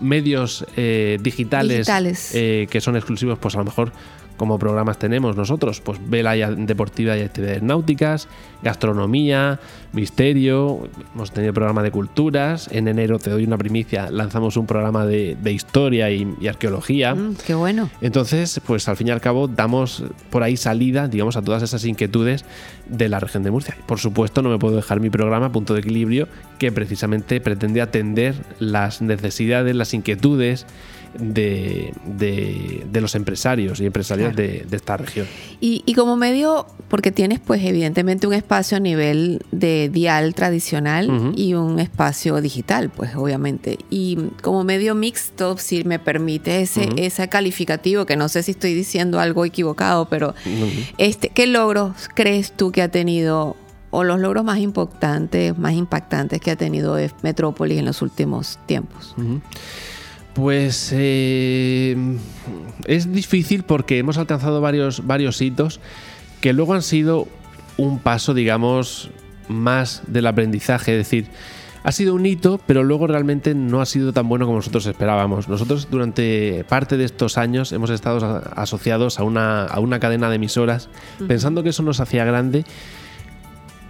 medios 0.00 0.64
eh, 0.76 1.18
digitales, 1.20 1.88
eh, 2.34 2.66
que 2.70 2.80
son 2.80 2.96
exclusivos, 2.96 3.38
pues 3.38 3.54
a 3.56 3.58
lo 3.58 3.64
mejor 3.64 3.92
como 4.36 4.58
programas 4.58 4.98
tenemos 4.98 5.36
nosotros, 5.36 5.80
pues 5.80 5.98
vela 6.08 6.34
deportiva 6.34 7.16
y 7.16 7.22
actividades 7.22 7.62
náuticas, 7.62 8.28
gastronomía, 8.62 9.60
misterio, 9.92 10.88
hemos 11.14 11.30
tenido 11.30 11.52
programa 11.52 11.82
de 11.82 11.90
culturas, 11.90 12.68
en 12.72 12.88
enero 12.88 13.18
te 13.18 13.30
doy 13.30 13.44
una 13.44 13.56
primicia, 13.56 14.10
lanzamos 14.10 14.56
un 14.56 14.66
programa 14.66 15.06
de, 15.06 15.36
historia 15.52 16.10
y, 16.10 16.48
arqueología. 16.48 17.14
Mm, 17.14 17.36
qué 17.46 17.54
bueno. 17.54 17.90
Entonces, 18.00 18.60
pues 18.66 18.88
al 18.88 18.96
fin 18.96 19.08
y 19.08 19.10
al 19.10 19.20
cabo 19.20 19.46
damos 19.46 20.04
por 20.30 20.42
ahí 20.42 20.56
salida, 20.56 21.06
digamos, 21.08 21.36
a 21.36 21.42
todas 21.42 21.62
esas 21.62 21.84
inquietudes 21.84 22.44
de 22.86 23.08
la 23.08 23.20
región 23.20 23.42
de 23.42 23.50
Murcia. 23.50 23.76
Por 23.86 23.98
supuesto, 23.98 24.42
no 24.42 24.50
me 24.50 24.58
puedo 24.58 24.76
dejar 24.76 25.00
mi 25.00 25.10
programa 25.10 25.52
Punto 25.52 25.74
de 25.74 25.80
Equilibrio, 25.80 26.28
que 26.58 26.72
precisamente 26.72 27.40
pretende 27.40 27.80
atender 27.80 28.34
las 28.58 29.00
necesidades, 29.00 29.74
las 29.76 29.94
inquietudes, 29.94 30.66
de, 31.18 31.92
de, 32.04 33.00
los 33.00 33.14
empresarios 33.14 33.80
y 33.80 33.86
empresarias 33.86 34.34
de, 34.34 34.66
esta 34.70 34.96
región. 34.96 35.26
Y, 35.60 35.94
como 35.94 36.16
medio, 36.16 36.66
porque 36.88 37.12
tienes 37.12 37.40
pues 37.40 37.62
evidentemente 37.64 38.26
un 38.26 38.34
espacio 38.34 38.76
a 38.76 38.80
nivel 38.80 39.42
de 39.52 39.88
dial 39.88 40.34
tradicional 40.34 41.32
y 41.36 41.54
un 41.54 41.80
espacio 41.80 42.40
digital, 42.40 42.90
pues 42.90 43.14
obviamente. 43.14 43.78
Y 43.90 44.18
como 44.42 44.64
medio 44.64 44.94
mixto, 44.94 45.56
si 45.58 45.84
me 45.84 45.98
permite 45.98 46.60
ese, 46.62 46.88
ese 46.96 47.28
calificativo, 47.28 48.06
que 48.06 48.16
no 48.16 48.28
sé 48.28 48.42
si 48.42 48.52
estoy 48.52 48.74
diciendo 48.74 49.20
algo 49.20 49.44
equivocado, 49.44 50.08
pero 50.08 50.34
este, 50.98 51.28
¿qué 51.28 51.46
logros 51.46 52.08
crees 52.14 52.52
tú 52.52 52.72
que 52.72 52.82
ha 52.82 52.88
tenido 52.88 53.56
o 53.90 54.02
los 54.02 54.18
logros 54.18 54.44
más 54.44 54.58
importantes, 54.58 55.56
más 55.56 55.72
impactantes 55.74 56.40
que 56.40 56.50
ha 56.50 56.56
tenido 56.56 56.96
Metrópolis 57.22 57.78
en 57.78 57.84
los 57.84 58.02
últimos 58.02 58.58
tiempos? 58.66 59.14
Pues 60.34 60.90
eh, 60.92 61.96
es 62.86 63.12
difícil 63.12 63.62
porque 63.62 63.98
hemos 63.98 64.18
alcanzado 64.18 64.60
varios, 64.60 65.06
varios 65.06 65.40
hitos 65.40 65.80
que 66.40 66.52
luego 66.52 66.74
han 66.74 66.82
sido 66.82 67.28
un 67.76 68.00
paso, 68.00 68.34
digamos, 68.34 69.10
más 69.48 70.02
del 70.08 70.26
aprendizaje. 70.26 70.92
Es 70.92 70.98
decir, 70.98 71.28
ha 71.84 71.92
sido 71.92 72.14
un 72.14 72.26
hito, 72.26 72.58
pero 72.66 72.82
luego 72.82 73.06
realmente 73.06 73.54
no 73.54 73.80
ha 73.80 73.86
sido 73.86 74.12
tan 74.12 74.28
bueno 74.28 74.46
como 74.46 74.58
nosotros 74.58 74.86
esperábamos. 74.86 75.48
Nosotros 75.48 75.88
durante 75.90 76.64
parte 76.68 76.96
de 76.96 77.04
estos 77.04 77.38
años 77.38 77.72
hemos 77.72 77.90
estado 77.90 78.42
asociados 78.56 79.20
a 79.20 79.22
una, 79.22 79.64
a 79.66 79.80
una 79.80 80.00
cadena 80.00 80.30
de 80.30 80.36
emisoras, 80.36 80.88
pensando 81.28 81.62
que 81.62 81.68
eso 81.68 81.82
nos 81.82 82.00
hacía 82.00 82.24
grande 82.24 82.64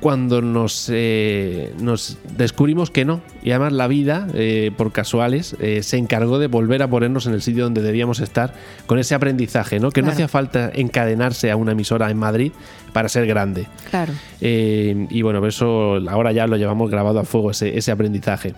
cuando 0.04 0.42
nos, 0.42 0.90
eh, 0.92 1.72
nos 1.80 2.18
descubrimos 2.36 2.90
que 2.90 3.06
no. 3.06 3.22
Y 3.42 3.52
además 3.52 3.72
la 3.72 3.88
vida, 3.88 4.28
eh, 4.34 4.70
por 4.76 4.92
casuales, 4.92 5.56
eh, 5.60 5.82
se 5.82 5.96
encargó 5.96 6.38
de 6.38 6.46
volver 6.46 6.82
a 6.82 6.90
ponernos 6.90 7.24
en 7.26 7.32
el 7.32 7.40
sitio 7.40 7.64
donde 7.64 7.80
debíamos 7.80 8.20
estar 8.20 8.52
con 8.84 8.98
ese 8.98 9.14
aprendizaje, 9.14 9.80
¿no? 9.80 9.90
Que 9.90 10.02
no 10.02 10.10
hacía 10.10 10.28
falta 10.28 10.70
encadenarse 10.74 11.50
a 11.50 11.56
una 11.56 11.72
emisora 11.72 12.10
en 12.10 12.18
Madrid 12.18 12.52
para 12.92 13.08
ser 13.08 13.26
grande. 13.26 13.66
Claro. 13.88 14.12
y 14.42 15.22
bueno, 15.22 15.46
eso 15.46 15.94
ahora 16.10 16.32
ya 16.32 16.46
lo 16.46 16.58
llevamos 16.58 16.90
grabado 16.90 17.20
a 17.20 17.24
fuego, 17.24 17.50
ese, 17.50 17.78
ese 17.78 17.90
aprendizaje. 17.90 18.52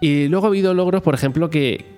Y 0.00 0.28
luego 0.28 0.44
ha 0.44 0.48
habido 0.48 0.74
logros, 0.74 1.00
por 1.00 1.14
ejemplo, 1.14 1.48
que, 1.48 1.93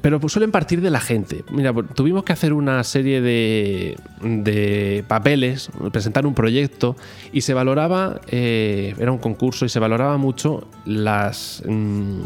pero 0.00 0.20
pues 0.20 0.32
suelen 0.32 0.50
partir 0.50 0.80
de 0.80 0.90
la 0.90 1.00
gente. 1.00 1.44
Mira, 1.50 1.72
pues, 1.72 1.86
tuvimos 1.94 2.24
que 2.24 2.32
hacer 2.32 2.52
una 2.52 2.82
serie 2.84 3.20
de, 3.20 3.96
de 4.22 5.04
papeles, 5.08 5.70
presentar 5.92 6.26
un 6.26 6.34
proyecto 6.34 6.96
y 7.32 7.40
se 7.40 7.54
valoraba, 7.54 8.20
eh, 8.28 8.94
era 8.98 9.12
un 9.12 9.18
concurso 9.18 9.64
y 9.64 9.68
se 9.68 9.78
valoraba 9.78 10.16
mucho 10.16 10.68
las, 10.84 11.62
mm, 11.66 12.22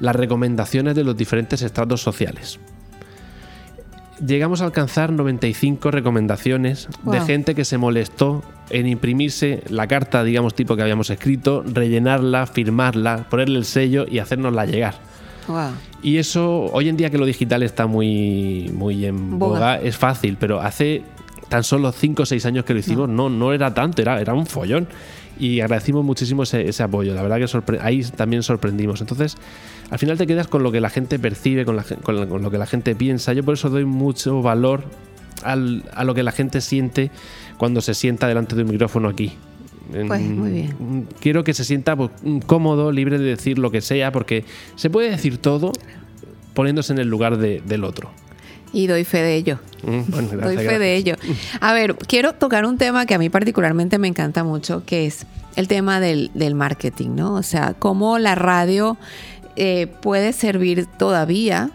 las 0.00 0.16
recomendaciones 0.16 0.94
de 0.94 1.04
los 1.04 1.16
diferentes 1.16 1.62
estratos 1.62 2.02
sociales. 2.02 2.58
Llegamos 4.24 4.62
a 4.62 4.64
alcanzar 4.64 5.12
95 5.12 5.92
recomendaciones 5.92 6.88
de 7.04 7.20
gente 7.20 7.54
que 7.54 7.64
se 7.64 7.78
molestó 7.78 8.42
en 8.68 8.88
imprimirse 8.88 9.62
la 9.68 9.86
carta, 9.86 10.24
digamos, 10.24 10.54
tipo 10.54 10.74
que 10.74 10.82
habíamos 10.82 11.10
escrito, 11.10 11.62
rellenarla, 11.64 12.46
firmarla, 12.46 13.28
ponerle 13.30 13.58
el 13.58 13.64
sello 13.64 14.06
y 14.10 14.18
hacérnosla 14.18 14.66
llegar. 14.66 14.96
Y 16.02 16.18
eso, 16.18 16.66
hoy 16.72 16.88
en 16.88 16.96
día 16.96 17.10
que 17.10 17.18
lo 17.18 17.26
digital 17.26 17.62
está 17.62 17.86
muy, 17.86 18.70
muy 18.72 19.04
en 19.04 19.38
boga, 19.38 19.80
es 19.80 19.96
fácil, 19.96 20.36
pero 20.38 20.60
hace 20.60 21.02
tan 21.48 21.64
solo 21.64 21.90
5 21.92 22.22
o 22.22 22.26
6 22.26 22.46
años 22.46 22.64
que 22.64 22.72
lo 22.72 22.80
hicimos, 22.80 23.08
no, 23.08 23.28
no, 23.28 23.52
era 23.52 23.74
tanto, 23.74 24.02
era, 24.02 24.20
era 24.20 24.34
un 24.34 24.46
follón. 24.46 24.86
Y 25.40 25.60
agradecimos 25.60 26.04
muchísimo 26.04 26.42
ese, 26.42 26.82
apoyo. 26.82 27.14
La 27.14 27.22
verdad 27.22 27.38
que 27.38 27.78
ahí 27.80 28.02
también 28.02 28.42
sorprendimos. 28.42 29.00
Entonces, 29.00 29.36
al 29.88 29.98
final 29.98 30.18
te 30.18 30.26
quedas 30.26 30.48
con 30.48 30.64
lo 30.64 30.72
que 30.72 30.80
la 30.80 30.90
gente 30.90 31.18
percibe, 31.18 31.64
con, 31.64 31.76
lo 31.76 32.50
que 32.50 32.58
la 32.58 32.66
gente 32.66 32.96
piensa. 32.96 33.32
Yo 33.32 33.44
por 33.44 33.54
eso 33.54 33.70
doy 33.70 33.84
mucho 33.84 34.42
valor 34.42 34.84
a 35.44 35.54
lo 36.04 36.14
que 36.14 36.24
la 36.24 36.32
gente 36.32 36.60
siente 36.60 37.12
cuando 37.56 37.80
se 37.80 37.94
sienta 37.94 38.26
delante 38.26 38.56
de 38.56 38.62
un 38.62 38.70
micrófono 38.70 39.08
aquí. 39.08 39.32
Pues 39.90 40.20
muy 40.20 40.50
bien. 40.50 41.06
Quiero 41.20 41.44
que 41.44 41.54
se 41.54 41.64
sienta 41.64 41.96
pues, 41.96 42.10
cómodo, 42.46 42.92
libre 42.92 43.18
de 43.18 43.24
decir 43.24 43.58
lo 43.58 43.70
que 43.70 43.80
sea, 43.80 44.12
porque 44.12 44.44
se 44.76 44.90
puede 44.90 45.10
decir 45.10 45.38
todo 45.38 45.72
poniéndose 46.54 46.92
en 46.92 46.98
el 46.98 47.08
lugar 47.08 47.38
del 47.38 47.84
otro. 47.84 48.10
Y 48.72 48.86
doy 48.86 49.04
fe 49.04 49.22
de 49.22 49.36
ello. 49.36 49.58
Mm, 49.82 50.40
doy 50.42 50.56
fe 50.56 50.78
de 50.78 50.96
ello. 50.96 51.14
A 51.60 51.72
ver, 51.72 51.94
quiero 51.96 52.34
tocar 52.34 52.66
un 52.66 52.76
tema 52.76 53.06
que 53.06 53.14
a 53.14 53.18
mí 53.18 53.30
particularmente 53.30 53.98
me 53.98 54.08
encanta 54.08 54.44
mucho, 54.44 54.84
que 54.84 55.06
es 55.06 55.26
el 55.56 55.68
tema 55.68 56.00
del, 56.00 56.30
marketing, 56.54 57.10
¿no? 57.14 57.34
O 57.34 57.42
sea, 57.42 57.74
cómo 57.78 58.18
la 58.18 58.34
radio 58.34 58.98
eh, 59.56 59.86
puede 60.02 60.32
servir 60.32 60.86
todavía 60.98 61.70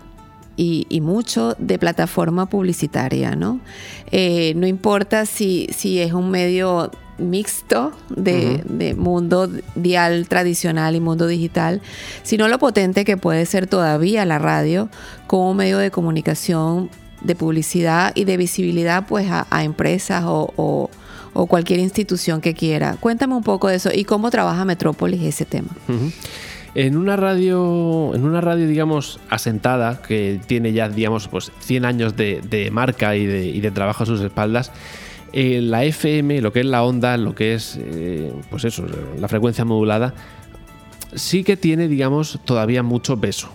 y, 0.56 1.02
mucho 1.02 1.56
de 1.58 1.80
plataforma 1.80 2.48
publicitaria, 2.48 3.36
¿no? 3.36 3.60
Eh, 4.12 4.54
no 4.56 4.68
importa 4.68 5.26
si, 5.26 5.68
si 5.76 6.00
es 6.00 6.14
un 6.14 6.30
medio 6.30 6.92
mixto 7.18 7.92
de, 8.10 8.96
mundo 8.98 9.50
dial 9.76 10.28
tradicional 10.28 10.96
y 10.96 11.00
mundo 11.00 11.28
digital, 11.28 11.82
sino 12.24 12.48
lo 12.48 12.60
potente 12.60 13.06
que 13.06 13.18
puede 13.18 13.46
ser 13.46 13.68
todavía 13.68 14.26
la 14.26 14.40
radio 14.40 14.90
como 15.28 15.54
medio 15.54 15.78
de 15.78 15.92
comunicación, 15.92 16.90
de 17.22 17.36
publicidad 17.36 18.12
y 18.16 18.26
de 18.26 18.38
visibilidad 18.38 19.06
pues 19.08 19.28
a, 19.30 19.64
empresas 19.64 20.24
o, 20.26 20.90
cualquier 21.48 21.80
institución 21.80 22.42
que 22.42 22.54
quiera. 22.54 22.98
Cuéntame 23.00 23.36
un 23.36 23.44
poco 23.44 23.68
de 23.68 23.76
eso 23.76 23.90
y 23.94 24.04
cómo 24.04 24.30
trabaja 24.30 24.66
Metrópolis 24.66 25.22
ese 25.24 25.46
tema. 25.46 25.70
En 26.76 26.98
una 26.98 27.16
radio, 27.16 28.14
en 28.16 28.26
una 28.26 28.42
radio, 28.42 28.68
digamos, 28.68 29.20
asentada, 29.30 30.02
que 30.02 30.40
tiene 30.48 30.74
ya, 30.74 30.90
digamos, 30.90 31.28
pues 31.28 31.52
100 31.60 31.86
años 31.86 32.16
de, 32.16 32.70
marca 32.72 33.16
y 33.16 33.28
de, 33.28 33.46
y 33.46 33.62
de 33.62 33.70
trabajo 33.70 34.04
a 34.04 34.06
sus 34.08 34.22
espaldas, 34.22 34.72
eh, 35.34 35.62
la 35.62 35.84
FM, 35.84 36.42
lo 36.42 36.54
que 36.54 36.60
es 36.60 36.66
la 36.66 36.84
onda, 36.84 37.18
lo 37.18 37.34
que 37.34 37.56
es, 37.56 37.80
eh, 37.82 38.32
pues 38.50 38.66
eso, 38.66 38.86
la 39.20 39.28
frecuencia 39.28 39.66
modulada, 39.66 40.14
sí 41.16 41.44
que 41.44 41.58
tiene, 41.58 41.88
digamos, 41.88 42.40
todavía 42.46 42.84
mucho 42.84 43.20
peso. 43.20 43.50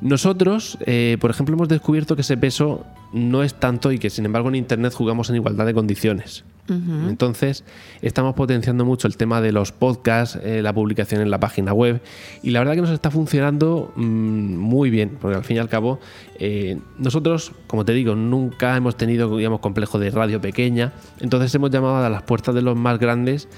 Nosotros, 0.00 0.78
eh, 0.86 1.18
por 1.20 1.30
ejemplo, 1.30 1.54
hemos 1.54 1.68
descubierto 1.68 2.16
que 2.16 2.22
ese 2.22 2.38
peso 2.38 2.86
no 3.12 3.42
es 3.42 3.52
tanto 3.52 3.92
y 3.92 3.98
que 3.98 4.08
sin 4.08 4.24
embargo 4.24 4.48
en 4.48 4.54
Internet 4.54 4.94
jugamos 4.94 5.28
en 5.28 5.36
igualdad 5.36 5.66
de 5.66 5.74
condiciones. 5.74 6.44
Entonces, 6.68 7.64
estamos 8.02 8.34
potenciando 8.34 8.84
mucho 8.84 9.06
el 9.06 9.16
tema 9.16 9.40
de 9.40 9.52
los 9.52 9.72
podcasts, 9.72 10.38
eh, 10.42 10.62
la 10.62 10.72
publicación 10.72 11.20
en 11.20 11.30
la 11.30 11.38
página 11.38 11.72
web, 11.72 12.00
y 12.42 12.50
la 12.50 12.60
verdad 12.60 12.74
que 12.74 12.80
nos 12.82 12.90
está 12.90 13.10
funcionando 13.10 13.92
mm, 13.96 14.56
muy 14.56 14.90
bien, 14.90 15.16
porque 15.20 15.36
al 15.36 15.44
fin 15.44 15.56
y 15.56 15.60
al 15.60 15.68
cabo, 15.68 16.00
eh, 16.38 16.78
nosotros, 16.98 17.52
como 17.66 17.84
te 17.84 17.92
digo, 17.92 18.14
nunca 18.14 18.76
hemos 18.76 18.96
tenido, 18.96 19.36
digamos, 19.36 19.60
complejo 19.60 19.98
de 19.98 20.10
radio 20.10 20.40
pequeña, 20.40 20.92
entonces 21.20 21.54
hemos 21.54 21.70
llamado 21.70 21.96
a 22.04 22.10
las 22.10 22.22
puertas 22.22 22.54
de 22.54 22.62
los 22.62 22.76
más 22.76 22.98
grandes. 22.98 23.48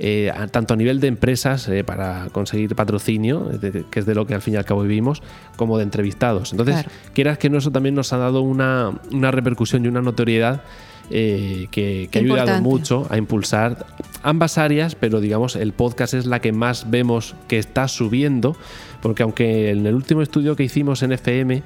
Eh, 0.00 0.30
tanto 0.52 0.74
a 0.74 0.76
nivel 0.76 1.00
de 1.00 1.08
empresas 1.08 1.68
para 1.84 2.28
conseguir 2.30 2.76
patrocinio, 2.76 3.50
que 3.90 3.98
es 3.98 4.06
de 4.06 4.14
lo 4.14 4.28
que 4.28 4.34
al 4.34 4.40
fin 4.40 4.54
y 4.54 4.56
al 4.56 4.64
cabo 4.64 4.82
vivimos, 4.82 5.24
como 5.56 5.76
de 5.76 5.82
entrevistados. 5.82 6.52
Entonces, 6.52 6.84
quieras 7.14 7.36
que 7.36 7.50
no, 7.50 7.58
eso 7.58 7.72
también 7.72 7.96
nos 7.96 8.12
ha 8.12 8.16
dado 8.18 8.42
una, 8.42 8.92
una 9.10 9.32
repercusión 9.32 9.84
y 9.84 9.88
una 9.88 10.00
notoriedad 10.00 10.62
eh, 11.10 11.68
que, 11.70 12.08
ha 12.14 12.18
ayudado 12.18 12.60
mucho 12.62 13.06
a 13.10 13.16
impulsar 13.16 13.86
ambas 14.22 14.58
áreas, 14.58 14.94
pero 14.94 15.20
digamos 15.20 15.56
el 15.56 15.72
podcast 15.72 16.14
es 16.14 16.26
la 16.26 16.40
que 16.40 16.52
más 16.52 16.90
vemos 16.90 17.34
que 17.48 17.58
está 17.58 17.88
subiendo, 17.88 18.56
porque 19.00 19.22
aunque 19.22 19.70
en 19.70 19.86
el 19.86 19.94
último 19.94 20.22
estudio 20.22 20.56
que 20.56 20.64
hicimos 20.64 21.02
en 21.02 21.12
FM 21.12 21.62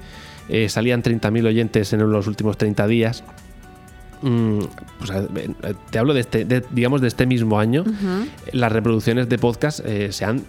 eh, 0.49 0.69
salían 0.69 1.03
30.000 1.03 1.47
oyentes 1.47 1.93
en 1.93 2.11
los 2.11 2.27
últimos 2.27 2.57
30 2.57 2.87
días, 2.87 3.25
mm, 4.23 4.61
pues, 4.99 5.11
eh, 5.11 5.75
te 5.91 5.99
hablo 5.99 6.15
de 6.15 6.21
este, 6.21 6.47
digamos 6.71 7.01
de 7.01 7.09
este 7.09 7.27
mismo 7.27 7.59
año, 7.59 7.85
las 8.53 8.71
reproducciones 8.71 9.29
de 9.29 9.39
podcast 9.39 9.81
se 10.11 10.25
han 10.25 10.43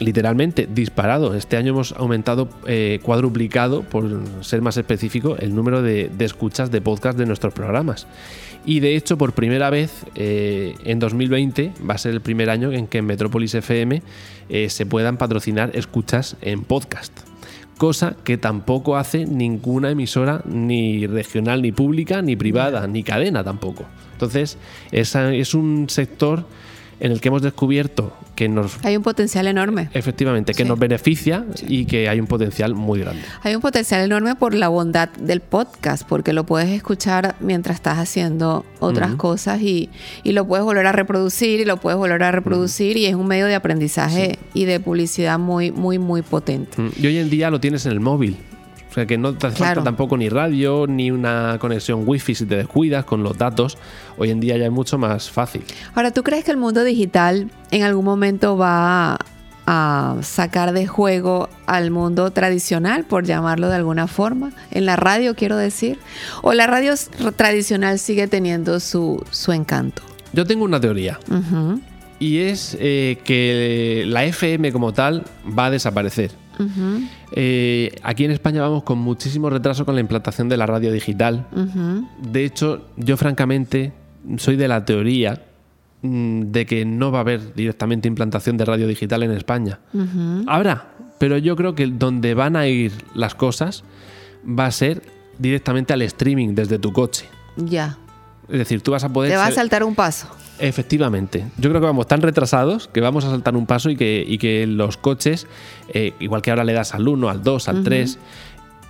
literalmente 0.00 0.66
disparado. 0.66 1.34
Este 1.34 1.56
año 1.56 1.70
hemos 1.70 1.92
aumentado, 1.92 2.48
eh, 2.66 2.98
cuadruplicado, 3.02 3.82
por 3.82 4.08
ser 4.40 4.62
más 4.62 4.76
específico, 4.76 5.36
el 5.38 5.54
número 5.54 5.82
de, 5.82 6.10
escuchas 6.18 6.70
de 6.70 6.80
podcast 6.80 7.16
de 7.16 7.26
nuestros 7.26 7.54
programas. 7.54 8.06
Y 8.64 8.80
de 8.80 8.96
hecho, 8.96 9.16
por 9.16 9.32
primera 9.32 9.70
vez 9.70 10.04
eh, 10.14 10.74
en 10.84 10.98
2020 10.98 11.72
va 11.88 11.94
a 11.94 11.98
ser 11.98 12.12
el 12.12 12.20
primer 12.20 12.50
año 12.50 12.72
en 12.72 12.86
que 12.86 12.98
en 12.98 13.06
Metrópolis 13.06 13.54
FM 13.54 14.02
eh, 14.48 14.68
se 14.68 14.86
puedan 14.86 15.16
patrocinar 15.16 15.70
escuchas 15.74 16.36
en 16.42 16.64
podcast. 16.64 17.12
Cosa 17.78 18.16
que 18.24 18.36
tampoco 18.36 18.96
hace 18.96 19.24
ninguna 19.24 19.90
emisora, 19.90 20.42
ni 20.44 21.06
regional, 21.06 21.62
ni 21.62 21.72
pública, 21.72 22.20
ni 22.20 22.36
privada, 22.36 22.86
ni 22.86 23.02
cadena 23.02 23.42
tampoco. 23.42 23.86
Entonces, 24.12 24.58
es 24.92 25.54
un 25.54 25.88
sector 25.88 26.44
en 27.00 27.12
el 27.12 27.20
que 27.20 27.28
hemos 27.28 27.42
descubierto 27.42 28.12
que 28.36 28.48
nos... 28.48 28.82
Hay 28.84 28.96
un 28.96 29.02
potencial 29.02 29.46
enorme. 29.46 29.88
Efectivamente, 29.92 30.54
que 30.54 30.64
nos 30.64 30.78
beneficia 30.78 31.44
y 31.66 31.86
que 31.86 32.08
hay 32.08 32.20
un 32.20 32.26
potencial 32.26 32.74
muy 32.74 33.00
grande. 33.00 33.22
Hay 33.42 33.54
un 33.54 33.60
potencial 33.60 34.02
enorme 34.02 34.34
por 34.34 34.54
la 34.54 34.68
bondad 34.68 35.08
del 35.10 35.40
podcast, 35.40 36.06
porque 36.06 36.32
lo 36.32 36.44
puedes 36.44 36.70
escuchar 36.70 37.34
mientras 37.40 37.76
estás 37.76 37.98
haciendo 37.98 38.64
otras 38.78 39.14
cosas 39.16 39.60
y, 39.60 39.90
lo 40.24 40.46
puedes 40.46 40.64
volver 40.64 40.86
a 40.86 40.92
reproducir 40.92 41.60
y 41.60 41.64
lo 41.64 41.78
puedes 41.78 41.98
volver 41.98 42.22
a 42.22 42.30
reproducir 42.30 42.96
y 42.96 43.06
es 43.06 43.14
un 43.14 43.26
medio 43.26 43.46
de 43.46 43.54
aprendizaje 43.54 44.38
y 44.54 44.64
de 44.64 44.78
publicidad 44.78 45.38
muy, 45.38 45.72
muy, 45.72 45.98
muy 45.98 46.22
potente. 46.22 46.76
Y 47.00 47.06
hoy 47.06 47.18
en 47.18 47.28
día 47.30 47.50
lo 47.50 47.60
tienes 47.60 47.84
en 47.86 47.92
el 47.92 48.00
móvil. 48.00 48.36
O 48.90 48.92
sea 48.92 49.06
que 49.06 49.16
no 49.16 49.34
te 49.34 49.46
hace 49.46 49.56
falta 49.56 49.84
tampoco 49.84 50.16
ni 50.16 50.28
radio 50.28 50.86
ni 50.88 51.12
una 51.12 51.58
conexión 51.60 52.02
wifi 52.06 52.34
si 52.34 52.44
te 52.44 52.56
descuidas 52.56 53.04
con 53.04 53.22
los 53.22 53.38
datos. 53.38 53.78
Hoy 54.18 54.30
en 54.30 54.40
día 54.40 54.56
ya 54.56 54.64
es 54.64 54.72
mucho 54.72 54.98
más 54.98 55.30
fácil. 55.30 55.62
Ahora, 55.94 56.10
¿tú 56.10 56.24
crees 56.24 56.44
que 56.44 56.50
el 56.50 56.56
mundo 56.56 56.82
digital 56.82 57.50
en 57.70 57.82
algún 57.84 58.04
momento 58.04 58.56
va 58.56 59.16
a 59.66 60.16
sacar 60.22 60.72
de 60.72 60.88
juego 60.88 61.48
al 61.66 61.92
mundo 61.92 62.32
tradicional, 62.32 63.04
por 63.04 63.24
llamarlo 63.24 63.68
de 63.68 63.76
alguna 63.76 64.08
forma? 64.08 64.50
En 64.72 64.86
la 64.86 64.96
radio, 64.96 65.36
quiero 65.36 65.56
decir. 65.56 66.00
¿O 66.42 66.52
la 66.52 66.66
radio 66.66 66.94
tradicional 67.36 68.00
sigue 68.00 68.26
teniendo 68.26 68.80
su, 68.80 69.24
encanto? 69.52 70.02
Yo 70.32 70.44
tengo 70.44 70.64
una 70.64 70.80
teoría. 70.80 71.20
Y 72.18 72.38
es 72.38 72.76
eh, 72.80 73.18
que 73.22 74.02
la 74.08 74.24
FM 74.24 74.72
como 74.72 74.92
tal 74.92 75.24
va 75.46 75.66
a 75.66 75.70
desaparecer. 75.70 76.32
Eh, 77.32 77.94
aquí 78.02 78.24
en 78.24 78.30
España 78.30 78.62
vamos 78.62 78.82
con 78.82 78.98
muchísimo 78.98 79.50
retraso 79.50 79.84
con 79.84 79.94
la 79.94 80.00
implantación 80.00 80.48
de 80.48 80.56
la 80.56 80.66
radio 80.66 80.92
digital. 80.92 81.46
De 82.22 82.44
hecho, 82.44 82.86
yo 82.96 83.16
francamente 83.16 83.92
soy 84.36 84.56
de 84.56 84.68
la 84.68 84.84
teoría 84.84 85.42
mm, 86.02 86.42
de 86.52 86.66
que 86.66 86.84
no 86.84 87.10
va 87.10 87.18
a 87.18 87.20
haber 87.22 87.54
directamente 87.54 88.08
implantación 88.08 88.56
de 88.56 88.64
radio 88.64 88.86
digital 88.86 89.22
en 89.22 89.32
España. 89.32 89.80
Habrá, 90.46 90.88
pero 91.18 91.38
yo 91.38 91.56
creo 91.56 91.74
que 91.74 91.86
donde 91.86 92.34
van 92.34 92.56
a 92.56 92.66
ir 92.66 92.92
las 93.14 93.34
cosas 93.34 93.84
va 94.46 94.66
a 94.66 94.70
ser 94.70 95.02
directamente 95.38 95.92
al 95.92 96.02
streaming 96.02 96.54
desde 96.54 96.78
tu 96.78 96.92
coche. 96.92 97.26
Ya. 97.56 97.98
Es 98.48 98.58
decir, 98.58 98.82
tú 98.82 98.92
vas 98.92 99.04
a 99.04 99.08
poder... 99.08 99.30
Te 99.30 99.36
va 99.36 99.46
a 99.46 99.52
saltar 99.52 99.84
un 99.84 99.94
paso. 99.94 100.28
Efectivamente. 100.60 101.46
Yo 101.56 101.70
creo 101.70 101.80
que 101.80 101.86
vamos 101.86 102.06
tan 102.06 102.20
retrasados 102.20 102.88
que 102.88 103.00
vamos 103.00 103.24
a 103.24 103.30
saltar 103.30 103.56
un 103.56 103.66
paso 103.66 103.90
y 103.90 103.96
que, 103.96 104.36
que 104.40 104.66
los 104.66 104.96
coches, 104.96 105.46
eh, 105.92 106.12
igual 106.20 106.42
que 106.42 106.50
ahora 106.50 106.64
le 106.64 106.74
das 106.74 106.94
al 106.94 107.08
1, 107.08 107.28
al 107.28 107.42
2, 107.42 107.68
al 107.68 107.82
3, 107.82 108.18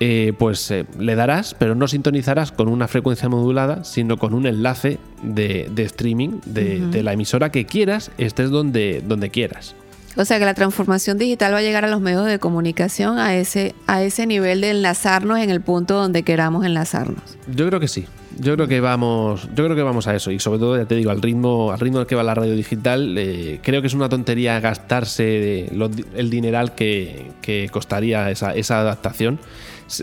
eh, 0.01 0.33
pues 0.39 0.71
eh, 0.71 0.87
le 0.99 1.15
darás, 1.15 1.55
pero 1.55 1.75
no 1.75 1.87
sintonizarás 1.87 2.53
con 2.53 2.69
una 2.69 2.89
frecuencia 2.89 3.29
modulada, 3.29 3.85
sino 3.85 4.17
con 4.17 4.35
un 4.35 4.47
enlace 4.47 4.99
de, 5.23 5.71
streaming 5.77 6.41
de, 6.45 7.03
la 7.03 7.13
emisora 7.13 7.53
que 7.53 7.67
quieras, 7.67 8.11
estés 8.19 8.51
donde, 8.51 9.03
donde 9.07 9.31
quieras. 9.31 9.77
O 10.21 10.25
sea 10.27 10.39
que 10.39 10.45
la 10.45 10.53
transformación 10.53 11.17
digital 11.17 11.55
va 11.55 11.59
a 11.59 11.63
llegar 11.63 11.87
a 11.87 11.89
los 11.89 12.03
medios 12.03 12.27
de 12.27 12.39
comunicación 12.39 13.19
a 13.19 13.37
ese, 13.37 13.75
a 13.87 14.03
ese 14.03 14.27
nivel 14.27 14.61
de 14.61 14.69
enlazarnos 14.69 15.39
en 15.39 15.49
el 15.49 15.63
punto 15.63 15.95
donde 15.95 16.25
queramos 16.25 16.67
enlazarnos. 16.67 17.23
Yo 17.47 17.67
creo 17.67 17.81
que 17.81 17.89
sí. 17.89 18.05
Yo 18.39 18.55
creo 18.55 18.69
que 18.69 18.81
vamos, 18.81 19.49
yo 19.55 19.65
creo 19.65 19.75
que 19.75 19.83
vamos 19.83 20.07
a 20.07 20.15
eso 20.15 20.31
y 20.31 20.39
sobre 20.39 20.59
todo 20.59 20.77
ya 20.77 20.85
te 20.85 20.95
digo 20.95 21.11
al 21.11 21.23
ritmo, 21.23 21.73
al 21.73 21.81
ritmo 21.81 22.01
al 22.01 22.07
que 22.07 22.17
va 22.17 22.23
la 22.23 22.35
radio 22.35 22.55
digital, 22.55 23.17
eh, 23.17 23.61
creo 23.63 23.81
que 23.81 23.87
es 23.87 23.95
una 23.95 24.11
tontería 24.11 24.61
gastarse 24.61 25.71
el 26.15 26.31
dineral 26.31 26.75
que, 26.75 27.69
costaría 27.73 28.31
esa, 28.31 28.81
adaptación. 28.81 29.39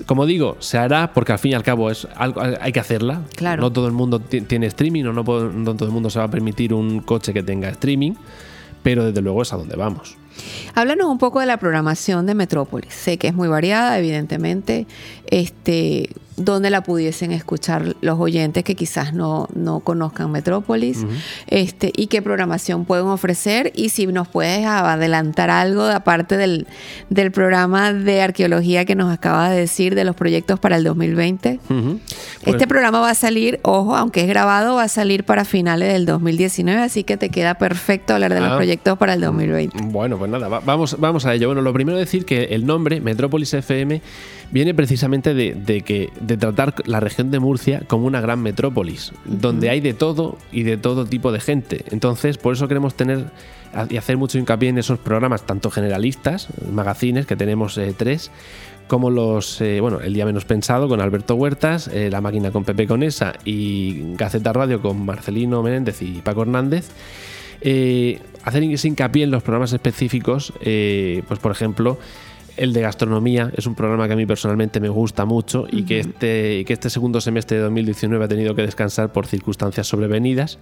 Como 0.08 0.26
digo, 0.26 0.58
se 0.60 0.80
hará 0.80 1.14
porque 1.14 1.32
al 1.32 1.40
fin 1.40 1.52
y 1.52 1.54
al 1.54 1.64
cabo 1.64 1.92
es 1.92 2.08
algo, 2.16 2.42
hay 2.42 2.72
que 2.72 2.80
hacerla. 2.80 3.22
Claro. 3.36 3.62
No 3.62 3.72
todo 3.72 3.86
el 3.86 3.94
mundo 3.94 4.20
tiene 4.20 4.66
streaming 4.66 5.06
o 5.06 5.14
no, 5.14 5.24
no 5.24 5.76
todo 5.76 5.86
el 5.86 5.94
mundo 5.94 6.10
se 6.10 6.18
va 6.18 6.26
a 6.26 6.32
permitir 6.32 6.74
un 6.74 7.02
coche 7.02 7.34
que 7.34 7.44
tenga 7.44 7.70
streaming, 7.70 8.14
pero 8.88 9.04
desde 9.04 9.22
luego 9.22 9.42
es 9.42 9.52
a 9.52 9.58
donde 9.58 9.76
vamos. 9.76 10.16
Háblanos 10.74 11.08
un 11.08 11.18
poco 11.18 11.42
de 11.42 11.46
la 11.46 11.58
programación 11.58 12.26
de 12.26 12.36
Metrópolis. 12.36 12.94
Sé 12.94 13.18
que 13.18 13.28
es 13.28 13.34
muy 13.34 13.50
variada, 13.50 14.00
evidentemente. 14.00 14.88
Este, 15.30 16.10
donde 16.38 16.70
la 16.70 16.82
pudiesen 16.82 17.32
escuchar 17.32 17.96
los 18.02 18.20
oyentes 18.20 18.64
que 18.64 18.76
quizás 18.76 19.12
no, 19.14 19.48
no 19.56 19.80
conozcan 19.80 20.32
Metrópolis 20.32 21.06
este, 21.48 21.92
y 21.96 22.08
qué 22.08 22.22
programación 22.22 22.86
pueden 22.86 23.08
ofrecer 23.08 23.72
y 23.76 23.90
si 23.90 24.06
nos 24.06 24.28
puedes 24.28 24.64
adelantar 24.66 25.50
algo 25.50 25.84
aparte 25.84 26.38
del, 26.38 26.68
del 27.10 27.32
programa 27.32 27.92
de 27.92 28.22
arqueología 28.22 28.86
que 28.86 28.94
nos 28.94 29.12
acaba 29.12 29.50
de 29.50 29.60
decir 29.60 29.96
de 29.96 30.04
los 30.04 30.16
proyectos 30.16 30.60
para 30.60 30.78
el 30.78 30.84
2020. 30.84 31.60
este 31.60 31.60
pues 32.46 32.68
programa 32.68 33.00
va 33.00 33.10
a 33.10 33.16
salir, 33.16 33.60
ojo, 33.64 33.96
aunque 33.96 34.22
es 34.22 34.28
grabado, 34.28 34.76
va 34.76 34.84
a 34.84 34.88
salir 34.88 35.24
para 35.24 35.44
finales 35.44 35.92
del 35.92 36.06
2019, 36.06 36.82
así 36.82 37.04
que 37.04 37.18
te 37.18 37.30
queda 37.30 37.56
perfecto 37.56 38.14
hablar 38.14 38.34
de 38.34 38.42
los 38.42 38.52
ah. 38.52 38.58
proyectos 38.58 38.98
para 39.00 39.16
el 39.16 39.22
2020. 39.22 39.76
Bueno, 39.86 40.20
pues 40.20 40.30
nada, 40.30 40.48
vamos, 40.48 40.98
vamos 41.00 41.26
a 41.26 41.34
ello. 41.34 41.48
Bueno, 41.48 41.64
lo 41.64 41.74
primero 41.74 41.98
decir 41.98 42.26
que 42.26 42.44
el 42.52 42.66
nombre 42.68 43.02
Metrópolis 43.02 43.54
FM 43.56 44.02
viene 44.52 44.74
precisamente 44.74 45.34
de, 45.34 45.82
que, 45.82 46.10
de 46.20 46.38
tratar 46.38 46.74
la 46.86 47.00
región 47.00 47.32
de 47.32 47.40
Murcia 47.40 47.82
como 47.88 48.06
una 48.06 48.22
gran 48.22 48.42
metrópolis, 48.42 49.14
donde 49.26 49.70
hay 49.70 49.82
de 49.82 49.94
todo 49.94 50.38
y 50.52 50.64
de 50.64 50.78
todo 50.78 51.06
tipo 51.06 51.32
de 51.32 51.40
gente. 51.40 51.84
Entonces, 51.92 52.38
por 52.38 52.54
eso 52.54 52.68
queremos 52.68 52.96
tener 52.96 53.26
y 53.90 53.98
hacer 53.98 54.18
mucho 54.18 54.38
hincapié 54.38 54.70
en 54.70 54.78
esos 54.78 55.00
programas, 55.00 55.46
tanto 55.46 55.70
generalistas, 55.70 56.48
magazines, 56.72 57.26
que 57.26 57.36
tenemos 57.36 57.78
eh, 57.78 57.94
tres, 57.96 58.32
como 58.88 59.10
los, 59.10 59.60
eh, 59.62 59.82
bueno, 59.82 60.00
El 60.00 60.14
Día 60.14 60.26
Menos 60.26 60.46
Pensado 60.46 60.88
con 60.88 61.02
Alberto 61.02 61.36
Huertas, 61.36 61.90
eh, 61.90 62.10
La 62.10 62.22
Máquina 62.22 62.52
con 62.52 62.64
Pepe 62.64 62.88
Conesa 62.88 63.34
y 63.44 64.16
Gaceta 64.16 64.54
Radio 64.54 64.82
con 64.82 65.06
Marcelino 65.06 65.62
Menéndez 65.62 66.02
y 66.02 66.22
Paco 66.22 66.44
Hernández. 66.44 66.90
hacer 68.44 68.64
hincapié 68.64 69.24
en 69.24 69.32
los 69.32 69.44
programas 69.44 69.74
específicos, 69.74 70.54
pues 70.62 71.40
por 71.42 71.52
ejemplo, 71.52 72.00
el 72.58 72.74
de 72.74 72.82
gastronomía 72.82 73.52
es 73.56 73.66
un 73.68 73.76
programa 73.76 74.08
que 74.08 74.14
a 74.14 74.16
mí 74.16 74.26
personalmente 74.26 74.80
me 74.80 74.90
gusta 74.90 75.26
mucho 75.26 75.66
y 75.72 75.84
que 75.84 76.00
este, 76.00 76.66
que 76.66 76.74
este 76.74 76.90
segundo 76.90 77.22
semestre 77.22 77.58
de 77.58 77.64
2019 77.64 78.26
ha 78.26 78.28
tenido 78.28 78.56
que 78.56 78.64
descansar 78.64 79.12
por 79.14 79.28
circunstancias 79.28 79.88
sobrevenidas 79.88 80.60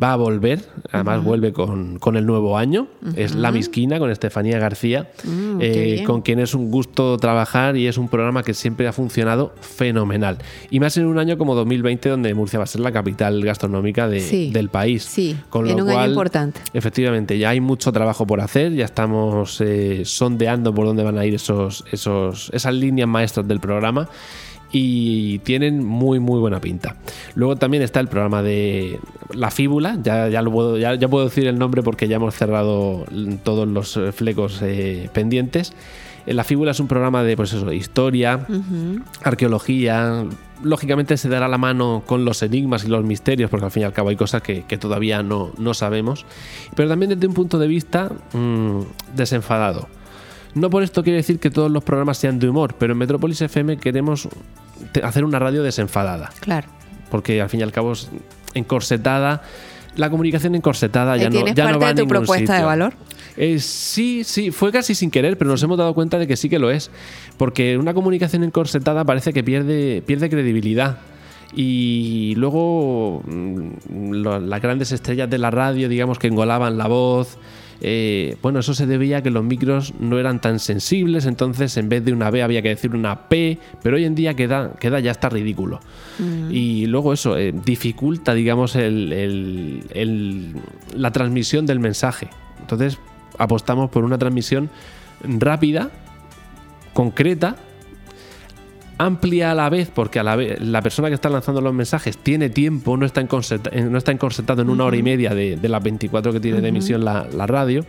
va 0.00 0.12
a 0.12 0.16
volver, 0.16 0.64
además 0.90 1.24
vuelve 1.24 1.52
con, 1.52 2.16
el 2.16 2.26
nuevo 2.26 2.56
año, 2.56 2.88
es 3.16 3.34
La 3.34 3.50
Misquina 3.50 3.98
con 3.98 4.10
Estefanía 4.10 4.58
García, 4.58 5.10
mm, 5.24 5.58
eh, 5.60 6.04
con 6.06 6.22
quien 6.22 6.38
es 6.38 6.54
un 6.54 6.70
gusto 6.70 7.16
trabajar 7.18 7.76
y 7.76 7.86
es 7.86 7.98
un 7.98 8.08
programa 8.08 8.42
que 8.42 8.54
siempre 8.54 8.86
ha 8.86 8.92
funcionado 8.92 9.54
fenomenal. 9.60 10.38
Y 10.70 10.80
más 10.80 10.96
en 10.96 11.06
un 11.06 11.18
año 11.18 11.38
como 11.38 11.54
2020 11.54 12.08
donde 12.08 12.34
Murcia 12.34 12.58
va 12.58 12.64
a 12.64 12.68
ser 12.68 12.80
la 12.80 12.92
capital 12.92 13.42
gastronómica 13.42 14.08
del 14.08 14.68
país. 14.68 15.04
Sí, 15.04 15.36
con 15.50 15.68
en 15.68 15.80
un 15.80 15.90
año 15.90 16.08
importante. 16.08 16.60
Efectivamente, 16.72 17.38
ya 17.38 17.50
hay 17.50 17.60
mucho 17.60 17.92
trabajo 17.92 18.26
por 18.26 18.40
hacer, 18.40 18.72
ya 18.72 18.84
estamos 18.84 19.60
eh, 19.60 20.02
sondeando 20.04 20.74
por 20.74 20.86
dónde 20.86 21.02
van 21.02 21.18
a 21.18 21.24
ir 21.24 21.31
esos, 21.34 21.84
esos, 21.90 22.50
esas 22.52 22.74
líneas 22.74 23.08
maestras 23.08 23.46
del 23.46 23.60
programa 23.60 24.08
y 24.72 25.38
tienen 25.40 25.84
muy 25.84 26.18
muy 26.18 26.40
buena 26.40 26.60
pinta. 26.60 26.96
Luego 27.34 27.56
también 27.56 27.82
está 27.82 28.00
el 28.00 28.08
programa 28.08 28.42
de 28.42 28.98
La 29.34 29.50
Fíbula, 29.50 29.98
ya, 30.02 30.28
ya, 30.28 30.42
lo 30.42 30.50
puedo, 30.50 30.78
ya, 30.78 30.94
ya 30.94 31.08
puedo 31.08 31.26
decir 31.26 31.46
el 31.46 31.58
nombre 31.58 31.82
porque 31.82 32.08
ya 32.08 32.16
hemos 32.16 32.34
cerrado 32.34 33.04
todos 33.44 33.68
los 33.68 33.96
eh, 33.96 34.12
flecos 34.12 34.60
eh, 34.62 35.10
pendientes. 35.12 35.74
Eh, 36.26 36.32
La 36.32 36.44
Fíbula 36.44 36.70
es 36.70 36.80
un 36.80 36.88
programa 36.88 37.22
de 37.22 37.36
pues 37.36 37.52
eso, 37.52 37.70
historia, 37.72 38.46
arqueología. 39.22 40.24
Lógicamente 40.62 41.16
se 41.16 41.28
dará 41.28 41.48
la 41.48 41.58
mano 41.58 42.02
con 42.06 42.24
los 42.24 42.42
enigmas 42.42 42.84
y 42.84 42.88
los 42.88 43.04
misterios, 43.04 43.50
porque 43.50 43.66
al 43.66 43.72
fin 43.72 43.82
y 43.82 43.84
al 43.84 43.92
cabo 43.92 44.08
hay 44.08 44.16
cosas 44.16 44.42
que, 44.42 44.62
que 44.62 44.78
todavía 44.78 45.22
no, 45.22 45.50
no 45.58 45.74
sabemos. 45.74 46.24
Pero 46.74 46.88
también 46.88 47.10
desde 47.10 47.26
un 47.26 47.34
punto 47.34 47.58
de 47.58 47.66
vista 47.66 48.10
mm, 48.32 48.80
desenfadado. 49.14 49.88
No 50.54 50.68
por 50.70 50.82
esto 50.82 51.02
quiere 51.02 51.16
decir 51.18 51.38
que 51.38 51.50
todos 51.50 51.70
los 51.70 51.82
programas 51.82 52.18
sean 52.18 52.38
de 52.38 52.48
humor, 52.48 52.74
pero 52.78 52.92
en 52.92 52.98
Metrópolis 52.98 53.40
FM 53.40 53.78
queremos 53.78 54.28
hacer 55.02 55.24
una 55.24 55.38
radio 55.38 55.62
desenfadada, 55.62 56.30
Claro. 56.40 56.68
porque 57.10 57.40
al 57.40 57.48
fin 57.48 57.60
y 57.60 57.62
al 57.62 57.72
cabo 57.72 57.92
es 57.92 58.10
encorsetada. 58.54 59.42
La 59.96 60.08
comunicación 60.10 60.54
encorsetada 60.54 61.16
ya 61.16 61.28
no, 61.30 61.46
ya 61.46 61.70
no 61.70 61.78
va 61.78 61.88
a 61.88 61.94
de 61.94 61.94
tu 61.96 62.00
ningún 62.02 62.08
propuesta 62.18 62.56
de 62.58 62.64
valor. 62.64 62.92
Eh, 63.36 63.58
sí, 63.60 64.24
sí, 64.24 64.50
fue 64.50 64.72
casi 64.72 64.94
sin 64.94 65.10
querer, 65.10 65.38
pero 65.38 65.50
nos 65.50 65.62
hemos 65.62 65.78
dado 65.78 65.94
cuenta 65.94 66.18
de 66.18 66.26
que 66.26 66.36
sí 66.36 66.48
que 66.50 66.58
lo 66.58 66.70
es. 66.70 66.90
Porque 67.38 67.76
una 67.78 67.94
comunicación 67.94 68.42
encorsetada 68.44 69.04
parece 69.04 69.32
que 69.32 69.42
pierde, 69.44 70.02
pierde 70.06 70.28
credibilidad. 70.30 70.98
Y 71.54 72.34
luego 72.36 73.22
mm, 73.26 74.12
lo- 74.12 74.40
las 74.40 74.60
grandes 74.62 74.92
estrellas 74.92 75.28
de 75.28 75.38
la 75.38 75.50
radio, 75.50 75.88
digamos, 75.88 76.18
que 76.18 76.26
engolaban 76.28 76.76
la 76.78 76.86
voz. 76.88 77.36
Eh, 77.84 78.36
bueno, 78.42 78.60
eso 78.60 78.74
se 78.74 78.86
debía 78.86 79.18
a 79.18 79.22
que 79.22 79.30
los 79.30 79.42
micros 79.44 79.92
no 79.98 80.18
eran 80.18 80.40
tan 80.40 80.60
sensibles, 80.60 81.26
entonces 81.26 81.76
en 81.76 81.88
vez 81.88 82.04
de 82.04 82.12
una 82.12 82.30
B 82.30 82.42
había 82.42 82.62
que 82.62 82.68
decir 82.68 82.94
una 82.94 83.28
P, 83.28 83.58
pero 83.82 83.96
hoy 83.96 84.04
en 84.04 84.14
día 84.14 84.34
queda, 84.34 84.72
queda 84.78 85.00
ya 85.00 85.10
está 85.10 85.28
ridículo. 85.28 85.80
Y 86.50 86.86
luego 86.86 87.12
eso 87.12 87.36
eh, 87.36 87.52
dificulta, 87.64 88.34
digamos, 88.34 88.76
el- 88.76 89.12
el- 89.12 89.82
el- 89.94 90.54
la 90.94 91.10
transmisión 91.10 91.66
del 91.66 91.80
mensaje. 91.80 92.28
Entonces 92.60 92.98
apostamos 93.38 93.90
por 93.90 94.04
una 94.04 94.16
transmisión 94.18 94.70
rápida, 95.24 95.90
concreta, 96.92 97.56
amplia 99.04 99.50
a 99.50 99.54
la 99.54 99.68
vez, 99.70 99.90
porque 99.94 100.18
a 100.18 100.22
la, 100.22 100.36
vez, 100.36 100.60
la 100.60 100.82
persona 100.82 101.08
que 101.08 101.14
está 101.14 101.28
lanzando 101.28 101.60
los 101.60 101.72
mensajes 101.74 102.16
tiene 102.18 102.50
tiempo, 102.50 102.96
no 102.96 103.04
está, 103.06 103.20
encorseta- 103.20 103.70
eh, 103.72 103.82
no 103.82 103.98
está 103.98 104.12
encorsetado 104.12 104.62
en 104.62 104.70
una 104.70 104.84
hora 104.84 104.96
y 104.96 105.02
media 105.02 105.34
de, 105.34 105.56
de 105.56 105.68
las 105.68 105.82
24 105.82 106.32
que 106.32 106.40
tiene 106.40 106.60
de 106.60 106.68
emisión 106.68 107.04
la, 107.04 107.26
la 107.32 107.46
radio. 107.46 107.84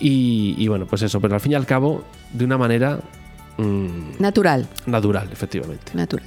Y, 0.00 0.54
y 0.58 0.68
bueno, 0.68 0.86
pues 0.86 1.02
eso, 1.02 1.20
pero 1.20 1.34
al 1.34 1.40
fin 1.40 1.52
y 1.52 1.54
al 1.54 1.66
cabo, 1.66 2.04
de 2.32 2.44
una 2.44 2.58
manera 2.58 3.00
mm, 3.58 4.20
Natural. 4.20 4.66
natural, 4.86 5.28
efectivamente. 5.32 5.92
Natural. 5.94 6.26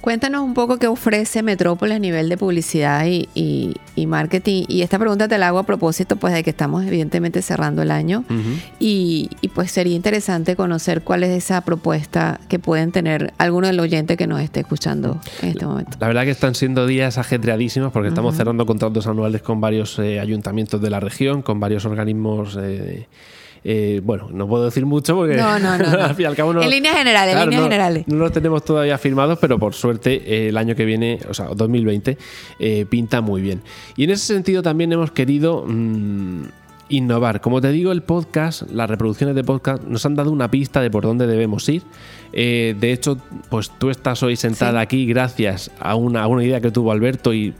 Cuéntanos 0.00 0.42
un 0.42 0.54
poco 0.54 0.78
qué 0.78 0.86
ofrece 0.86 1.42
Metrópolis 1.42 1.96
a 1.96 1.98
nivel 1.98 2.28
de 2.28 2.36
publicidad 2.36 3.04
y, 3.06 3.28
y- 3.34 3.74
y 3.96 4.06
marketing. 4.06 4.62
Y 4.68 4.82
esta 4.82 4.96
pregunta 4.96 5.26
te 5.26 5.38
la 5.38 5.48
hago 5.48 5.58
a 5.58 5.64
propósito 5.64 6.14
pues 6.14 6.32
de 6.32 6.44
que 6.44 6.50
estamos 6.50 6.84
evidentemente 6.86 7.42
cerrando 7.42 7.82
el 7.82 7.90
año. 7.90 8.24
Y, 8.78 9.28
pues 9.54 9.72
sería 9.72 9.96
interesante 9.96 10.54
conocer 10.54 11.02
cuál 11.02 11.24
es 11.24 11.30
esa 11.30 11.62
propuesta 11.62 12.38
que 12.48 12.60
pueden 12.60 12.92
tener 12.92 13.32
alguno 13.38 13.66
del 13.66 13.80
oyente 13.80 14.16
que 14.16 14.28
nos 14.28 14.40
esté 14.40 14.60
escuchando 14.60 15.20
en 15.42 15.48
este 15.48 15.66
momento. 15.66 15.96
La 16.00 16.06
verdad 16.06 16.22
que 16.22 16.30
están 16.30 16.54
siendo 16.54 16.86
días 16.86 17.18
ajetreadísimos 17.18 17.90
porque 17.92 18.08
estamos 18.10 18.36
cerrando 18.36 18.66
contratos 18.66 19.08
anuales 19.08 19.42
con 19.42 19.60
varios 19.60 19.98
eh, 19.98 20.20
ayuntamientos 20.20 20.80
de 20.80 20.90
la 20.90 21.00
región, 21.00 21.42
con 21.42 21.58
varios 21.58 21.84
organismos. 21.86 22.56
eh, 22.60 23.08
eh, 23.64 24.00
bueno, 24.04 24.28
no 24.32 24.46
puedo 24.48 24.64
decir 24.64 24.86
mucho 24.86 25.14
porque 25.16 25.36
No, 25.36 25.58
no, 25.60 25.70
al 25.70 26.14
fin 26.14 26.24
y 26.24 26.26
al 26.26 26.36
cabo 26.36 26.52
no. 26.52 26.62
En 26.62 26.70
líneas 26.70 26.96
generales, 26.96 27.34
líneas 27.34 27.60
no, 27.60 27.62
generales. 27.68 28.04
No 28.08 28.16
los 28.16 28.32
tenemos 28.32 28.64
todavía 28.64 28.98
firmados, 28.98 29.38
pero 29.40 29.58
por 29.58 29.74
suerte 29.74 30.22
eh, 30.26 30.48
el 30.48 30.56
año 30.56 30.74
que 30.74 30.84
viene, 30.84 31.18
o 31.28 31.34
sea, 31.34 31.46
2020, 31.54 32.16
eh, 32.58 32.86
pinta 32.88 33.20
muy 33.20 33.40
bien. 33.42 33.60
Y 33.96 34.04
en 34.04 34.10
ese 34.10 34.26
sentido 34.32 34.62
también 34.62 34.92
hemos 34.92 35.10
querido. 35.10 35.64
mm, 35.66 36.42
Innovar. 36.90 37.42
Como 37.42 37.60
te 37.60 37.70
digo, 37.70 37.92
el 37.92 38.00
podcast, 38.00 38.62
las 38.70 38.88
reproducciones 38.88 39.34
de 39.36 39.44
podcast 39.44 39.84
nos 39.84 40.06
han 40.06 40.14
dado 40.14 40.32
una 40.32 40.50
pista 40.50 40.80
de 40.80 40.90
por 40.90 41.02
dónde 41.04 41.26
debemos 41.26 41.68
ir. 41.68 41.82
Eh, 42.32 42.74
de 42.80 42.92
hecho, 42.94 43.18
pues 43.50 43.70
tú 43.78 43.90
estás 43.90 44.22
hoy 44.22 44.36
sentada 44.36 44.80
Sí. 44.80 44.84
aquí 44.84 45.06
gracias 45.06 45.70
a 45.80 45.96
una, 45.96 46.22
a 46.22 46.26
una 46.28 46.42
idea 46.42 46.62
que 46.62 46.70
tuvo 46.70 46.90
Alberto 46.90 47.34
y 47.34 47.52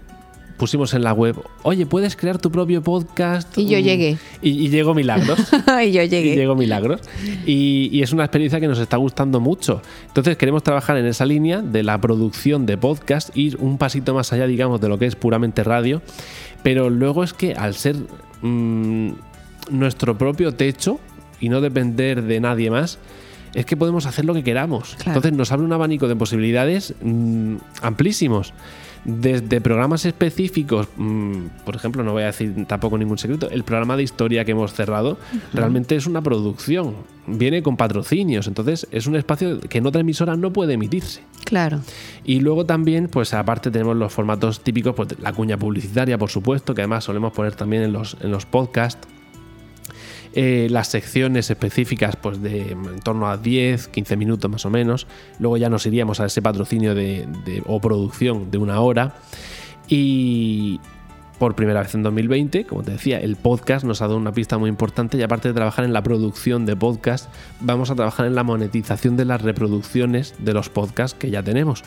pusimos 0.59 0.93
en 0.93 1.03
la 1.03 1.13
web, 1.13 1.37
oye, 1.63 1.87
puedes 1.87 2.17
crear 2.17 2.39
tu 2.39 2.51
propio 2.51 2.83
podcast. 2.83 3.57
Y 3.57 3.67
yo 3.67 3.79
Mm, 3.79 3.83
llegué. 3.83 4.19
Y, 4.43 4.51
y 4.51 4.69
llegó 4.69 4.93
Milagros. 4.95 5.39
y 5.85 5.93
yo 5.93 6.03
y 6.03 6.09
llegué. 6.09 6.35
llegó 6.37 6.55
Milagros. 6.57 7.01
Y, 7.47 7.89
y 7.93 8.03
es 8.03 8.13
una 8.13 8.25
experiencia 8.25 8.61
que 8.61 8.69
nos 8.69 8.79
está 8.79 8.97
gustando 8.97 9.41
mucho. 9.41 9.81
Entonces 10.09 10.37
queremos 10.37 10.63
trabajar 10.63 10.97
en 10.99 11.07
esa 11.07 11.25
línea 11.25 11.63
de 11.63 11.83
la 11.83 11.99
producción 12.01 12.67
de 12.67 12.77
podcast, 12.77 13.35
ir 13.37 13.57
un 13.61 13.79
pasito 13.79 14.13
más 14.15 14.33
allá, 14.33 14.47
digamos, 14.47 14.81
de 14.81 14.89
lo 14.89 14.99
que 14.99 15.07
es 15.07 15.17
puramente 15.17 15.65
radio. 15.65 16.03
Pero 16.63 16.91
luego 16.91 17.23
es 17.25 17.33
que 17.33 17.55
al 17.55 17.75
ser 17.75 17.97
mm, 18.43 19.11
nuestro 19.71 20.19
propio 20.19 20.53
techo 20.53 20.99
y 21.41 21.49
no 21.49 21.61
depender 21.61 22.23
de 22.23 22.41
nadie 22.41 22.71
más, 22.71 22.99
es 23.55 23.65
que 23.65 23.77
podemos 23.77 24.07
hacer 24.07 24.25
lo 24.25 24.35
que 24.35 24.43
queramos. 24.43 24.95
Claro. 24.97 25.11
Entonces 25.19 25.33
nos 25.33 25.53
abre 25.53 25.65
un 25.65 25.73
abanico 25.73 26.09
de 26.09 26.17
posibilidades 26.17 26.95
mm, 27.01 27.55
amplísimos. 27.83 28.53
Desde 29.05 29.61
programas 29.61 30.05
específicos, 30.05 30.89
mm, 30.97 31.65
por 31.65 31.77
ejemplo, 31.77 32.03
no 32.03 32.13
voy 32.13 32.25
a 32.25 32.27
decir 32.27 32.67
tampoco 32.67 32.99
ningún 32.99 33.19
secreto, 33.19 33.49
el 33.51 33.65
programa 33.65 33.97
de 33.97 34.03
historia 34.03 34.45
que 34.45 34.53
hemos 34.53 34.73
cerrado 34.73 35.19
realmente 35.53 35.97
es 35.97 36.07
una 36.07 36.23
producción, 36.23 36.95
viene 37.27 37.63
con 37.63 37.77
patrocinios, 37.77 38.47
entonces 38.47 38.87
es 38.91 39.07
un 39.07 39.17
espacio 39.17 39.61
que 39.61 39.79
en 39.79 39.87
otra 39.87 40.01
emisora 40.01 40.37
no 40.37 40.53
puede 40.53 40.75
emitirse. 40.75 41.23
Claro. 41.45 41.81
Y 42.25 42.41
luego 42.41 42.67
también, 42.67 43.09
pues 43.09 43.33
aparte 43.35 43.71
tenemos 43.71 43.97
los 43.97 44.13
formatos 44.13 44.61
típicos, 44.61 44.95
pues 44.95 45.19
la 45.21 45.33
cuña 45.33 45.57
publicitaria, 45.57 46.19
por 46.19 46.31
supuesto, 46.31 46.75
que 46.75 46.83
además 46.83 47.05
solemos 47.05 47.33
poner 47.33 47.55
también 47.55 47.83
en 47.83 47.93
los, 47.93 48.17
en 48.21 48.31
los 48.31 48.47
podcasts. 48.47 49.09
Eh, 50.35 50.69
las 50.71 50.89
secciones 50.89 51.51
específicas, 51.51 52.17
pues 52.17 52.41
de 52.43 52.73
en 52.73 53.01
torno 53.01 53.29
a 53.29 53.37
10, 53.39 53.89
15 53.89 54.17
minutos 54.17 54.51
más 54.51 54.65
o 54.67 54.71
menos. 54.71 55.07
Luego 55.39 55.57
ya 55.57 55.69
nos 55.71 55.87
iríamos 55.87 56.21
a 56.21 56.27
ese 56.27 56.43
patrocinio 56.43 56.95
de, 56.95 57.27
de- 57.45 57.63
o 57.67 57.81
producción 57.81 58.51
de 58.51 58.59
una 58.59 58.81
hora. 58.81 59.15
Y 59.89 60.81
por 61.39 61.55
primera 61.55 61.81
vez 61.83 61.95
en 61.95 62.03
2020, 62.03 62.65
como 62.67 62.83
te 62.83 62.91
decía, 62.93 63.19
el 63.21 63.37
podcast 63.37 63.85
nos 63.85 64.03
ha 64.03 64.07
dado 64.07 64.17
una 64.19 64.33
pista 64.33 64.59
muy 64.59 64.69
importante 64.69 65.17
y 65.17 65.23
aparte 65.23 65.49
de 65.49 65.55
trabajar 65.55 65.85
en 65.85 65.93
la 65.93 66.03
producción 66.03 66.67
de 66.67 66.75
podcast, 66.77 67.33
vamos 67.61 67.91
a 67.91 67.95
trabajar 67.95 68.27
en 68.27 68.35
la 68.35 68.43
monetización 68.43 69.17
de 69.17 69.25
las 69.25 69.41
reproducciones 69.43 70.35
de 70.41 70.53
los 70.53 70.69
podcasts 70.69 71.17
que 71.19 71.31
ya 71.31 71.43
tenemos. 71.43 71.85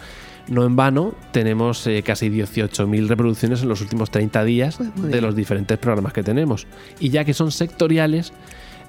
No 0.47 0.65
en 0.65 0.75
vano, 0.75 1.13
tenemos 1.31 1.85
eh, 1.87 2.03
casi 2.03 2.29
18.000 2.29 3.07
reproducciones 3.07 3.61
en 3.61 3.69
los 3.69 3.81
últimos 3.81 4.11
30 4.11 4.43
días 4.43 4.79
de 4.95 5.21
los 5.21 5.35
diferentes 5.35 5.77
programas 5.77 6.13
que 6.13 6.23
tenemos. 6.23 6.67
Y 6.99 7.09
ya 7.09 7.23
que 7.23 7.33
son 7.33 7.51
sectoriales, 7.51 8.33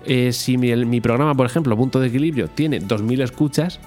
eh, 0.06 0.32
si 0.32 0.58
mi, 0.58 0.70
el- 0.70 0.86
mi 0.86 1.00
programa, 1.00 1.34
por 1.34 1.46
ejemplo, 1.46 1.76
Punto 1.76 2.00
de 2.00 2.08
Equilibrio, 2.08 2.48
tiene 2.48 2.80
2.000 2.80 3.22
escuchas, 3.22 3.78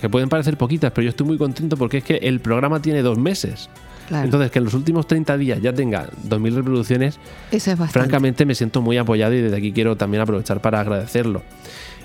que 0.00 0.08
pueden 0.08 0.28
parecer 0.30 0.56
poquitas, 0.56 0.90
pero 0.92 1.04
yo 1.04 1.10
estoy 1.10 1.26
muy 1.26 1.36
contento 1.38 1.76
porque 1.76 1.98
es 1.98 2.04
que 2.04 2.16
el 2.16 2.40
programa 2.40 2.80
tiene 2.80 3.02
dos 3.02 3.18
meses. 3.18 3.68
Claro. 4.08 4.24
Entonces, 4.24 4.50
que 4.50 4.58
en 4.58 4.64
los 4.64 4.74
últimos 4.74 5.06
30 5.06 5.36
días 5.36 5.60
ya 5.62 5.72
tenga 5.72 6.08
2.000 6.26 6.54
reproducciones, 6.54 7.18
Eso 7.52 7.70
es 7.70 7.78
bastante. 7.78 7.92
francamente 7.92 8.44
me 8.46 8.54
siento 8.56 8.80
muy 8.82 8.96
apoyado 8.96 9.34
y 9.34 9.40
desde 9.42 9.56
aquí 9.58 9.72
quiero 9.72 9.96
también 9.96 10.22
aprovechar 10.22 10.60
para 10.60 10.80
agradecerlo. 10.80 11.42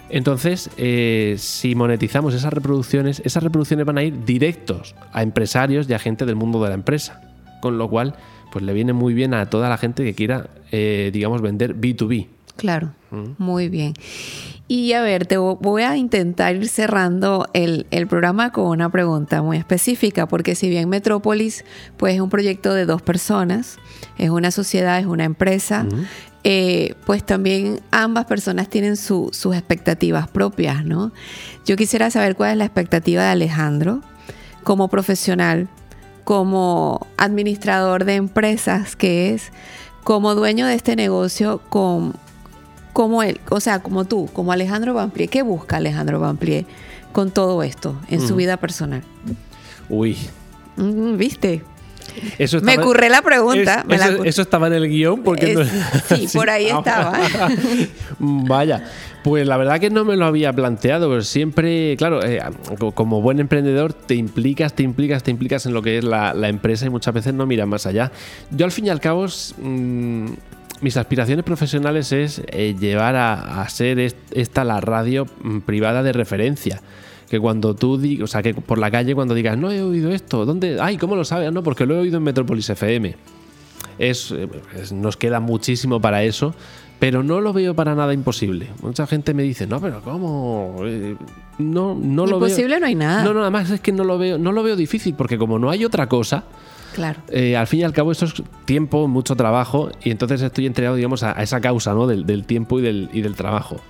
Entonces, 0.10 0.70
eh, 0.78 1.36
si 1.39 1.76
monetizamos 1.76 2.34
esas 2.34 2.54
reproducciones, 2.54 3.22
esas 3.26 3.44
reproducciones 3.44 3.86
van 3.86 3.98
a 3.98 4.04
ir 4.04 4.24
directos 4.26 4.96
a 5.12 5.24
empresarios 5.24 5.89
y 5.89 5.94
a 5.94 6.00
gente 6.00 6.26
del 6.26 6.36
mundo 6.36 6.62
de 6.63 6.70
la 6.70 6.76
empresa. 6.76 7.22
Con 7.62 7.78
lo 7.78 7.89
cual, 7.89 8.15
pues 8.52 8.63
le 8.63 8.74
viene 8.74 8.94
muy 8.94 9.13
bien 9.13 9.34
a 9.34 9.50
toda 9.50 9.68
la 9.70 9.78
gente 9.78 10.04
que 10.04 10.13
quiera, 10.13 10.48
eh, 10.72 11.10
digamos, 11.12 11.41
vender 11.41 11.76
B2B. 11.76 12.28
Claro, 12.56 12.94
muy 13.38 13.68
bien. 13.68 13.94
Y 14.68 14.94
a 14.94 15.02
ver, 15.02 15.26
te 15.26 15.38
vo- 15.38 15.58
voy 15.60 15.84
a 15.84 15.98
intentar 15.98 16.56
ir 16.56 16.68
cerrando 16.70 17.48
el, 17.54 17.86
el 17.91 18.08
programa 18.08 18.52
con 18.54 18.68
una 18.68 18.89
pregunta 18.89 19.41
muy 19.41 19.58
específica, 19.58 20.26
porque 20.28 20.56
si 20.56 20.70
bien 20.70 20.88
Metrópolis 20.88 21.65
pues, 21.98 22.15
es 22.15 22.22
un 22.22 22.30
proyecto 22.30 22.74
de 22.74 22.86
dos 22.86 23.02
personas, 23.02 23.78
es 24.18 24.30
una 24.30 24.52
sociedad, 24.52 24.98
es 25.00 25.06
una 25.06 25.26
empresa, 25.26 25.86
eh, 26.47 26.93
pues 27.08 27.25
también 27.25 27.79
ambas 27.89 28.25
personas 28.25 28.69
tienen 28.69 28.97
su- 28.97 29.31
sus 29.34 29.55
expectativas 29.55 30.27
propias, 30.29 30.86
¿no? 30.86 31.12
Yo 31.65 31.75
quisiera 31.75 32.12
saber 32.12 32.36
cuál 32.36 32.51
es 32.51 32.58
la 32.58 32.65
expectativa 32.65 33.23
de 33.23 33.29
Alejandro 33.29 34.01
como 34.63 34.88
profesional, 34.88 35.67
como 36.23 37.08
administrador 37.17 38.05
de 38.05 38.15
empresas 38.15 38.95
que 38.95 39.34
es, 39.34 39.51
como 40.03 40.36
dueño 40.36 40.67
de 40.67 40.75
este 40.75 40.95
negocio, 40.95 41.62
con, 41.69 42.13
como 42.93 43.23
él, 43.23 43.39
o 43.49 43.60
sea, 43.60 43.79
como 43.79 44.05
tú, 44.05 44.29
como 44.31 44.51
Alejandro 44.51 44.93
Bamplié. 44.93 45.27
¿Qué 45.27 45.41
busca 45.41 45.77
Alejandro 45.77 46.19
Bamplié 46.19 46.67
con 47.12 47.31
todo 47.31 47.63
esto 47.63 47.99
en 48.08 48.21
su 48.27 48.36
vida 48.36 48.58
personal? 48.58 49.01
Uy, 50.77 51.17
¿Viste? 51.17 51.63
Eso 52.38 52.62
me 52.62 52.78
curré 52.78 53.10
la 53.10 53.22
pregunta. 53.22 53.86
eso, 54.24 54.41
estaba 54.41 54.68
en 54.68 54.74
el 54.74 54.88
guion. 54.89 55.24
porque 55.24 55.56
Sí, 56.10 56.28
por 56.34 56.50
ahí 56.50 56.68
estaba. 56.68 57.20
Vaya. 58.20 58.84
Pues 59.24 59.48
la 59.48 59.58
verdad 59.58 59.80
que 59.80 59.89
no 59.89 60.06
me 60.06 60.15
lo 60.15 60.26
había 60.26 60.54
planteado, 60.54 61.10
pero 61.10 61.24
siempre, 61.24 61.96
claro, 61.98 62.24
eh, 62.24 62.39
como 62.94 63.22
buen 63.22 63.39
emprendedor 63.39 63.91
te 63.91 64.13
implicas, 64.13 64.74
te 64.74 64.84
implicas, 64.84 65.24
te 65.24 65.32
implicas 65.32 65.65
en 65.65 65.74
lo 65.74 65.82
que 65.82 65.98
es 65.98 66.04
la, 66.04 66.32
empresa 66.48 66.86
y 66.86 66.89
muchas 66.91 67.12
veces 67.12 67.34
no 67.34 67.48
miras 67.48 67.68
más 67.68 67.88
allá. 67.88 68.12
Yo 68.52 68.65
al 68.65 68.72
fin 68.72 68.86
y 68.86 68.89
al 68.89 69.00
cabo, 69.00 69.26
mm, 69.26 70.28
mis 70.82 70.98
aspiraciones 70.98 71.44
profesionales 71.44 72.12
es 72.12 72.44
eh, 72.50 72.76
llevar 72.80 73.15
a, 73.15 73.68
ser 73.68 73.98
esta 74.32 74.63
la 74.63 74.80
radio 74.80 75.26
mm, 75.41 75.62
privada 75.62 76.04
de 76.04 76.13
referencia 76.13 76.82
que 77.29 77.39
cuando 77.39 77.75
tú 77.75 77.97
digas, 77.97 78.23
o 78.23 78.27
sea, 78.27 78.43
que 78.43 78.53
por 78.53 78.77
la 78.77 78.91
calle 78.91 79.15
cuando 79.15 79.33
digas, 79.33 79.57
no 79.57 79.71
he 79.71 79.81
oído 79.81 80.11
esto, 80.11 80.45
¿dónde? 80.45 80.77
Ay, 80.79 80.97
¿cómo 80.97 81.15
lo 81.15 81.25
sabes? 81.25 81.51
No, 81.51 81.63
porque 81.63 81.85
lo 81.85 81.95
he 81.95 81.99
oído 81.99 82.17
en 82.17 82.23
Metropolis 82.23 82.69
FM. 82.69 83.15
Es, 83.97 84.33
nos 84.91 85.17
queda 85.17 85.39
muchísimo 85.39 86.01
para 86.01 86.23
eso, 86.23 86.53
pero 86.99 87.23
no 87.23 87.41
lo 87.41 87.53
veo 87.53 87.73
para 87.75 87.95
nada 87.95 88.13
imposible. 88.13 88.69
Mucha 88.81 89.07
gente 89.07 89.33
me 89.33 89.43
dice, 89.43 89.67
no, 89.67 89.79
pero 89.79 90.01
¿cómo? 90.01 90.77
Eh, 90.83 91.15
no, 91.59 91.95
no 91.95 92.25
lo 92.25 92.39
veo. 92.39 92.49
Imposible 92.49 92.79
no 92.79 92.85
hay 92.85 92.95
nada. 92.95 93.23
No, 93.23 93.33
no, 93.33 93.41
además 93.41 93.69
es 93.69 93.79
que 93.79 93.91
no 93.91 94.03
lo 94.03 94.17
veo, 94.17 94.38
no 94.38 94.51
lo 94.51 94.63
veo 94.63 94.75
difícil, 94.75 95.15
porque 95.15 95.38
como 95.38 95.59
no 95.59 95.69
hay 95.69 95.85
otra 95.85 96.07
cosa, 96.07 96.45
Claro. 96.95 97.19
Eh, 97.27 97.57
al 97.57 97.67
fin 97.67 97.81
y 97.81 97.83
al 97.83 97.91
cabo, 97.91 98.13
eso 98.13 98.23
es 98.23 98.41
tiempo, 98.63 99.09
mucho 99.09 99.35
trabajo, 99.35 99.91
y 100.01 100.11
entonces 100.11 100.41
estoy 100.41 100.65
entregado, 100.65 100.95
digamos, 100.95 101.23
a, 101.23 101.33
esa 101.43 101.59
causa 101.59 101.93
¿no? 101.93 102.07
del, 102.07 102.45
tiempo 102.45 102.79
y 102.79 102.83
del, 102.83 103.09
y 103.11 103.21
del, 103.21 103.35
trabajo. 103.35 103.81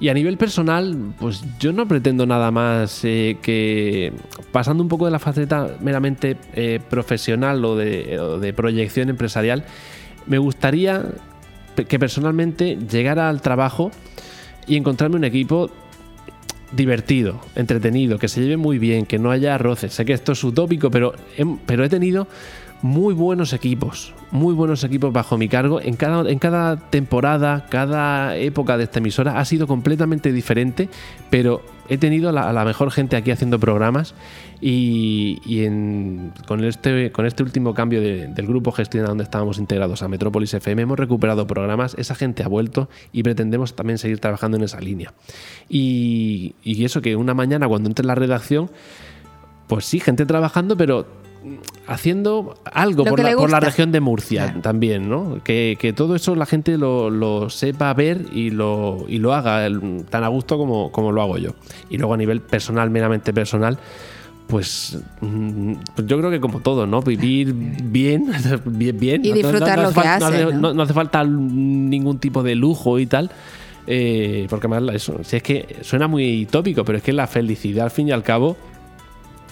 Y 0.00 0.08
a 0.08 0.14
nivel 0.14 0.38
personal, 0.38 1.12
pues 1.18 1.44
yo 1.58 1.72
no 1.72 1.86
pretendo 1.86 2.24
nada 2.24 2.50
más 2.50 3.04
eh, 3.04 3.36
que, 3.42 4.12
pasando 4.50 4.82
un 4.82 4.88
poco 4.88 5.04
de 5.04 5.10
la 5.10 5.18
faceta 5.18 5.76
meramente 5.80 6.36
profesional 6.88 7.62
o 7.64 7.76
de, 7.76 8.18
o 8.18 8.38
de 8.38 8.52
proyección 8.54 9.10
empresarial, 9.10 9.64
me 10.26 10.38
gustaría 10.38 11.04
que 11.86 11.98
personalmente 11.98 12.78
llegara 12.90 13.28
al 13.28 13.42
trabajo 13.42 13.90
y 14.66 14.76
encontrarme 14.76 15.16
un 15.16 15.24
equipo 15.24 15.70
divertido, 16.72 17.40
entretenido, 17.56 18.18
que 18.18 18.28
se 18.28 18.40
lleve 18.40 18.56
muy 18.56 18.78
bien, 18.78 19.06
que 19.06 19.18
no 19.18 19.30
haya 19.30 19.58
roces. 19.58 19.92
Sé 19.92 20.04
que 20.04 20.12
esto 20.12 20.32
es 20.32 20.44
utópico, 20.44 20.90
pero 20.90 21.14
pero 21.66 21.84
he 21.84 21.88
tenido 21.88 22.28
muy 22.82 23.14
buenos 23.14 23.52
equipos, 23.52 24.14
muy 24.30 24.54
buenos 24.54 24.84
equipos 24.84 25.12
bajo 25.12 25.36
mi 25.36 25.48
cargo. 25.48 25.80
En 25.80 25.96
cada, 25.96 26.30
en 26.30 26.38
cada 26.38 26.76
temporada, 26.76 27.66
cada 27.68 28.36
época 28.36 28.78
de 28.78 28.84
esta 28.84 29.00
emisora 29.00 29.38
ha 29.38 29.44
sido 29.44 29.66
completamente 29.66 30.32
diferente, 30.32 30.88
pero 31.28 31.62
he 31.90 31.98
tenido 31.98 32.30
a 32.30 32.52
la, 32.52 32.64
mejor 32.64 32.90
gente 32.90 33.16
aquí 33.16 33.32
haciendo 33.32 33.58
programas 33.58 34.14
y, 34.60 35.66
con, 36.46 36.64
este, 36.64 37.10
con 37.12 37.26
este 37.26 37.42
último 37.42 37.74
cambio 37.74 38.00
del 38.00 38.46
grupo 38.46 38.72
gestión 38.72 39.04
donde 39.04 39.24
estábamos 39.24 39.58
integrados 39.58 40.02
a 40.02 40.08
Metrópolis 40.08 40.54
FM 40.54 40.82
hemos 40.82 40.98
recuperado 40.98 41.46
programas, 41.46 41.94
esa 41.98 42.14
gente 42.14 42.44
ha 42.44 42.48
vuelto 42.48 42.88
y 43.12 43.22
pretendemos 43.22 43.74
también 43.74 43.98
seguir 43.98 44.20
trabajando 44.20 44.56
en 44.56 44.62
esa 44.62 44.80
línea. 44.80 45.12
Y, 45.68 46.54
y 46.62 46.84
eso 46.84 47.02
que 47.02 47.16
una 47.16 47.34
mañana 47.34 47.66
cuando 47.68 47.88
entre 47.88 48.04
en 48.04 48.06
la 48.06 48.14
redacción, 48.14 48.70
pues 49.66 49.84
sí, 49.84 50.00
gente 50.00 50.24
trabajando, 50.26 50.76
pero 50.76 51.19
haciendo 51.86 52.54
algo 52.64 53.04
por 53.04 53.20
la, 53.20 53.60
región 53.60 53.92
de 53.92 54.00
Murcia 54.00 54.54
también, 54.62 55.08
¿no? 55.08 55.40
Que, 55.42 55.94
todo 55.96 56.14
eso 56.14 56.34
la 56.34 56.46
gente 56.46 56.76
lo, 56.78 57.50
sepa 57.50 57.92
ver 57.94 58.26
y 58.32 58.50
lo, 58.50 59.04
y 59.08 59.18
lo 59.18 59.34
haga 59.34 59.68
tan 60.08 60.24
a 60.24 60.28
gusto 60.28 60.58
como, 60.58 60.92
como 60.92 61.12
lo 61.12 61.22
hago 61.22 61.38
yo. 61.38 61.50
Y 61.88 61.98
luego 61.98 62.14
a 62.14 62.16
nivel 62.16 62.40
personal, 62.40 62.90
meramente 62.90 63.32
personal, 63.32 63.78
pues, 64.46 64.98
mm, 65.20 65.72
yo 66.04 66.18
creo 66.18 66.30
que 66.30 66.40
como 66.40 66.60
todo, 66.60 66.86
¿no? 66.86 67.00
Vivir 67.02 67.54
bien, 67.54 68.30
bien, 68.64 68.98
bien. 68.98 69.24
Y 69.24 69.32
disfrutar 69.32 69.78
lo 69.78 69.92
que 69.92 70.00
hace. 70.00 70.46
No, 70.52 70.82
hace 70.82 70.92
falta 70.92 71.24
ningún 71.24 72.18
tipo 72.18 72.42
de 72.42 72.54
lujo 72.54 72.98
y 72.98 73.06
tal. 73.06 73.30
Eh, 73.86 74.46
porque 74.50 74.68
más 74.68 74.82
eso, 74.94 75.24
si 75.24 75.36
es 75.36 75.42
que 75.42 75.76
suena 75.80 76.06
muy 76.06 76.46
tópico, 76.46 76.84
pero 76.84 76.98
es 76.98 77.04
que 77.04 77.12
la 77.12 77.26
felicidad 77.26 77.86
al 77.86 77.90
fin 77.90 78.08
y 78.08 78.12
al 78.12 78.22
cabo 78.22 78.56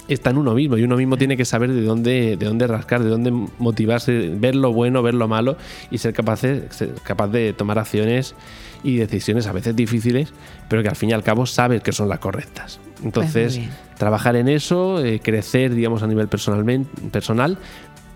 está 0.09 0.31
en 0.31 0.39
uno 0.39 0.55
mismo 0.55 0.77
y 0.77 0.83
uno 0.83 0.97
mismo 0.97 1.17
tiene 1.17 1.37
que 1.37 1.45
saber 1.45 1.73
de 1.73 1.83
dónde, 1.83 2.37
de 2.37 2.47
dónde 2.47 2.67
rascar, 2.67 3.03
de 3.03 3.11
dónde 3.11 3.31
motivarse, 3.59 4.31
ver 4.35 4.55
lo 4.55 4.73
bueno, 4.73 5.03
ver 5.03 5.15
lo 5.15 5.29
malo 5.29 5.57
y 5.91 5.99
ser 5.99 6.15
capaz 6.15 6.43
de, 6.43 6.69
capaz 7.03 7.29
de 7.29 7.53
tomar 7.53 7.79
acciones 7.79 8.35
y 8.83 8.97
decisiones 8.97 9.47
a 9.47 9.53
veces 9.53 9.75
difíciles, 9.77 10.33
pero 10.69 10.83
que 10.83 10.89
al 10.89 10.97
fin 10.97 11.11
y 11.11 11.13
al 11.13 11.23
cabo 11.23 11.47
sabes 11.47 11.83
que 11.83 11.93
son 11.93 12.09
las 12.09 12.21
correctas. 12.21 12.81
Entonces, 13.03 13.59
pues 13.59 13.69
trabajar 13.99 14.37
en 14.37 14.49
eso, 14.49 15.05
eh, 15.05 15.21
crecer, 15.21 15.75
digamos, 15.75 16.03
a 16.03 16.07
nivel 16.07 16.29
personalmente, 16.29 16.91
personal, 17.11 17.59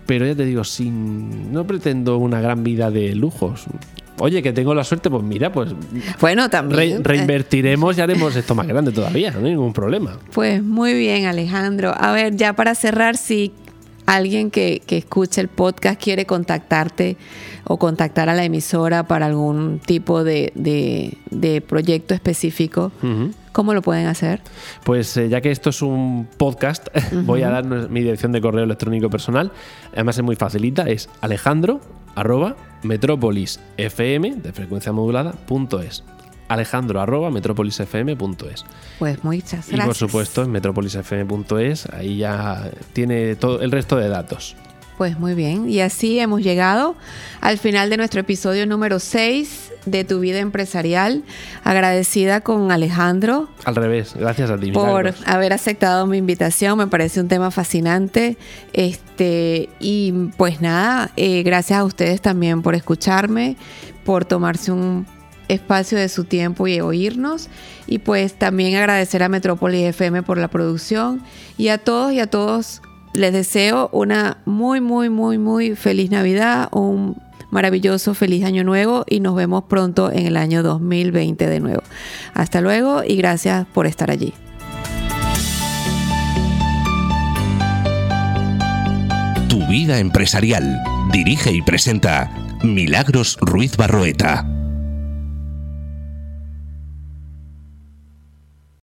pero 0.05 0.25
ya 0.25 0.35
te 0.35 0.45
digo, 0.45 0.63
sin, 0.63 1.51
no 1.53 1.65
pretendo 1.65 2.17
una 2.17 2.41
gran 2.41 2.63
vida 2.63 2.91
de 2.91 3.15
lujos. 3.15 3.65
Oye, 4.19 4.43
que 4.43 4.53
tengo 4.53 4.73
la 4.75 4.83
suerte, 4.83 5.09
pues 5.09 5.23
mira, 5.23 5.51
pues. 5.51 5.73
Bueno, 6.19 6.49
también. 6.49 7.03
reinvertiremos 7.03 7.97
y 7.97 8.01
haremos 8.01 8.35
esto 8.35 8.53
más 8.55 8.67
grande 8.67 8.91
todavía, 8.91 9.31
no 9.31 9.39
hay 9.39 9.51
ningún 9.51 9.73
problema. 9.73 10.19
Pues 10.33 10.63
muy 10.63 10.93
bien, 10.93 11.25
Alejandro. 11.25 11.93
A 11.97 12.11
ver, 12.11 12.35
ya 12.35 12.53
para 12.53 12.75
cerrar, 12.75 13.17
si 13.17 13.51
alguien 14.05 14.51
que, 14.51 14.81
que 14.85 14.97
escuche 14.97 15.41
el 15.41 15.47
podcast 15.47 16.01
quiere 16.01 16.25
contactarte 16.25 17.17
o 17.63 17.77
contactar 17.77 18.29
a 18.29 18.35
la 18.35 18.43
emisora 18.43 19.03
para 19.07 19.25
algún 19.25 19.79
tipo 19.79 20.23
de, 20.23 20.51
de, 20.55 21.61
proyecto 21.61 22.13
específico, 22.13 22.91
¿cómo 23.51 23.73
lo 23.73 23.81
pueden 23.81 24.07
hacer? 24.07 24.41
Pues 24.83 25.15
eh, 25.17 25.29
ya 25.29 25.41
que 25.41 25.51
esto 25.51 25.69
es 25.69 25.81
un 25.81 26.27
podcast, 26.37 26.87
voy 27.25 27.43
a 27.43 27.49
dar 27.49 27.65
mi 27.65 28.01
dirección 28.01 28.31
de 28.31 28.41
correo 28.41 28.65
electrónico 28.65 29.09
personal. 29.09 29.51
Además 29.93 30.17
es 30.17 30.23
muy 30.23 30.35
facilita, 30.35 30.83
es 30.83 31.09
alejandro 31.21 31.79
arroba 32.15 32.55
metropolisfm 32.83 34.41
de 34.41 34.53
frecuencia 34.53 34.91
modulada 34.91 35.31
punto 35.31 35.81
es. 35.81 36.03
Alejandro 36.47 37.01
arroba 37.01 37.31
metropolisfm.es. 37.31 38.65
Pues 38.99 39.23
muchas 39.23 39.67
gracias. 39.67 39.73
Y 39.73 39.81
por 39.81 39.95
supuesto 39.95 40.43
en 40.43 40.51
metropolisfm.es, 40.51 41.87
ahí 41.87 42.17
ya 42.17 42.69
tiene 42.93 43.35
todo 43.35 43.61
el 43.61 43.71
resto 43.71 43.95
de 43.95 44.09
datos. 44.09 44.55
Pues 44.97 45.19
muy 45.19 45.33
bien, 45.33 45.69
y 45.69 45.81
así 45.81 46.19
hemos 46.19 46.41
llegado 46.41 46.95
al 47.41 47.57
final 47.57 47.89
de 47.89 47.97
nuestro 47.97 48.21
episodio 48.21 48.67
número 48.67 48.99
6 48.99 49.71
de 49.85 50.03
Tu 50.03 50.19
vida 50.19 50.39
empresarial. 50.39 51.23
Agradecida 51.63 52.41
con 52.41 52.71
Alejandro. 52.71 53.49
Al 53.65 53.75
revés, 53.75 54.13
gracias 54.15 54.49
a 54.49 54.57
ti. 54.57 54.71
Por 54.71 55.13
haber 55.25 55.53
aceptado 55.53 56.05
mi 56.05 56.17
invitación, 56.17 56.77
me 56.77 56.87
parece 56.87 57.19
un 57.19 57.27
tema 57.27 57.51
fascinante. 57.51 58.37
Este, 58.73 59.69
y 59.79 60.11
pues 60.37 60.61
nada, 60.61 61.11
eh, 61.15 61.43
gracias 61.43 61.79
a 61.79 61.83
ustedes 61.83 62.21
también 62.21 62.61
por 62.61 62.75
escucharme, 62.75 63.57
por 64.05 64.25
tomarse 64.25 64.71
un 64.71 65.05
espacio 65.47 65.97
de 65.97 66.09
su 66.09 66.23
tiempo 66.23 66.67
y 66.67 66.79
oírnos. 66.81 67.49
Y 67.87 67.99
pues 67.99 68.33
también 68.33 68.75
agradecer 68.75 69.23
a 69.23 69.29
Metrópolis 69.29 69.83
FM 69.87 70.23
por 70.23 70.37
la 70.37 70.47
producción 70.47 71.21
y 71.57 71.69
a 71.69 71.77
todos 71.77 72.13
y 72.13 72.19
a 72.19 72.27
todos 72.27 72.81
les 73.13 73.31
deseo 73.31 73.89
una 73.91 74.37
muy, 74.45 74.81
muy, 74.81 75.09
muy, 75.09 75.37
muy 75.37 75.75
feliz 75.75 76.09
Navidad, 76.09 76.69
un 76.71 77.21
maravilloso 77.51 78.15
feliz 78.15 78.43
año 78.43 78.63
nuevo 78.63 79.05
y 79.07 79.19
nos 79.19 79.35
vemos 79.35 79.65
pronto 79.65 80.11
en 80.11 80.25
el 80.25 80.37
año 80.37 80.63
2020 80.63 81.47
de 81.47 81.59
nuevo. 81.59 81.83
Hasta 82.33 82.61
luego 82.61 83.03
y 83.03 83.15
gracias 83.15 83.65
por 83.73 83.85
estar 83.85 84.09
allí. 84.09 84.33
Tu 89.47 89.65
vida 89.67 89.99
empresarial. 89.99 90.81
Dirige 91.11 91.51
y 91.51 91.61
presenta 91.61 92.31
Milagros 92.63 93.37
Ruiz 93.39 93.77
Barroeta. 93.77 94.47